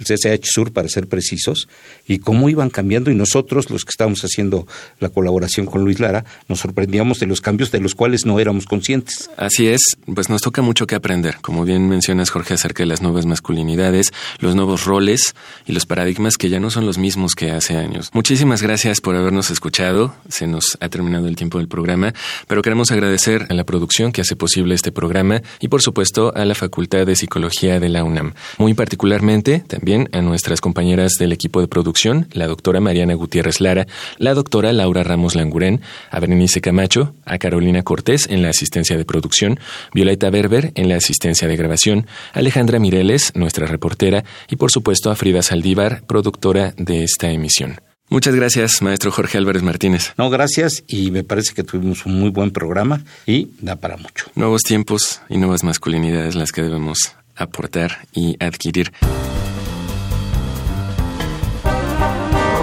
el 0.00 0.06
CCH 0.06 0.46
Sur 0.46 0.72
para 0.72 0.88
ser 0.88 1.06
precisos, 1.06 1.68
y 2.06 2.18
cómo 2.18 2.48
iban 2.48 2.70
cambiando 2.70 3.10
y 3.10 3.14
nosotros, 3.14 3.70
los 3.70 3.84
que 3.84 3.90
estábamos 3.90 4.22
haciendo 4.22 4.66
la 4.98 5.10
colaboración 5.10 5.66
con 5.66 5.84
Luis 5.84 6.00
Lara, 6.00 6.24
nos 6.48 6.60
sorprendíamos 6.60 7.20
de 7.20 7.26
los 7.26 7.40
cambios 7.40 7.70
de 7.70 7.80
los 7.80 7.94
cuales 7.94 8.26
no 8.26 8.40
éramos 8.40 8.66
conscientes. 8.66 9.30
Así 9.36 9.68
es, 9.68 9.80
pues 10.12 10.28
nos 10.28 10.42
toca 10.42 10.62
mucho 10.62 10.86
que 10.86 10.94
aprender, 10.94 11.36
como 11.42 11.64
bien 11.64 11.88
mencionas 11.88 12.30
Jorge 12.30 12.54
acerca 12.54 12.82
de 12.82 12.86
las 12.86 13.02
nuevas 13.02 13.26
masculinidades, 13.26 14.12
los 14.38 14.54
nuevos 14.54 14.84
roles 14.84 15.34
y 15.66 15.72
los 15.72 15.86
paradigmas 15.86 16.36
que 16.36 16.48
ya 16.48 16.60
no 16.60 16.70
son 16.70 16.86
los 16.86 16.98
mismos 16.98 17.34
que 17.34 17.50
hace 17.50 17.76
años. 17.76 18.10
Muchísimas 18.12 18.62
gracias 18.62 19.00
por 19.00 19.14
habernos 19.14 19.50
escuchado, 19.50 20.14
se 20.28 20.46
nos 20.46 20.78
ha 20.80 20.88
terminado 20.88 21.28
el 21.28 21.36
tiempo 21.36 21.58
del 21.58 21.68
programa, 21.68 22.14
pero 22.48 22.62
queremos 22.62 22.90
agradecer 22.90 23.46
a 23.50 23.54
la 23.54 23.64
producción 23.64 24.12
que 24.12 24.22
hace 24.22 24.36
posible 24.36 24.74
este 24.74 24.92
programa 24.92 25.42
y 25.60 25.68
por 25.68 25.82
supuesto 25.82 26.32
a 26.34 26.44
la 26.44 26.54
Facultad 26.54 27.06
de 27.06 27.16
Psicología 27.16 27.80
de 27.80 27.88
la 27.88 28.04
UNAM. 28.04 28.34
Muy 28.58 28.74
particularmente 28.74 29.62
también 29.66 29.89
a 30.12 30.20
nuestras 30.20 30.60
compañeras 30.60 31.14
del 31.18 31.32
equipo 31.32 31.60
de 31.60 31.66
producción, 31.66 32.28
la 32.32 32.46
doctora 32.46 32.80
Mariana 32.80 33.14
Gutiérrez 33.14 33.60
Lara, 33.60 33.88
la 34.18 34.34
doctora 34.34 34.72
Laura 34.72 35.02
Ramos 35.02 35.34
Languren, 35.34 35.80
a 36.12 36.20
Berenice 36.20 36.60
Camacho, 36.60 37.12
a 37.24 37.38
Carolina 37.38 37.82
Cortés 37.82 38.28
en 38.30 38.42
la 38.42 38.50
asistencia 38.50 38.96
de 38.96 39.04
producción, 39.04 39.58
Violeta 39.92 40.30
Berber 40.30 40.70
en 40.76 40.88
la 40.88 40.96
asistencia 40.96 41.48
de 41.48 41.56
grabación, 41.56 42.06
Alejandra 42.32 42.78
Mireles, 42.78 43.32
nuestra 43.34 43.66
reportera, 43.66 44.24
y 44.48 44.54
por 44.56 44.70
supuesto 44.70 45.10
a 45.10 45.16
Frida 45.16 45.42
Saldívar, 45.42 46.02
productora 46.06 46.72
de 46.76 47.02
esta 47.02 47.32
emisión. 47.32 47.80
Muchas 48.08 48.36
gracias, 48.36 48.82
maestro 48.82 49.10
Jorge 49.10 49.38
Álvarez 49.38 49.64
Martínez. 49.64 50.14
No, 50.16 50.30
gracias 50.30 50.84
y 50.86 51.10
me 51.10 51.24
parece 51.24 51.52
que 51.52 51.64
tuvimos 51.64 52.06
un 52.06 52.20
muy 52.20 52.30
buen 52.30 52.52
programa 52.52 53.02
y 53.26 53.48
da 53.60 53.74
para 53.74 53.96
mucho. 53.96 54.26
Nuevos 54.36 54.62
tiempos 54.62 55.20
y 55.28 55.38
nuevas 55.38 55.64
masculinidades 55.64 56.36
las 56.36 56.52
que 56.52 56.62
debemos 56.62 57.16
aportar 57.40 58.06
y 58.12 58.36
adquirir. 58.38 58.92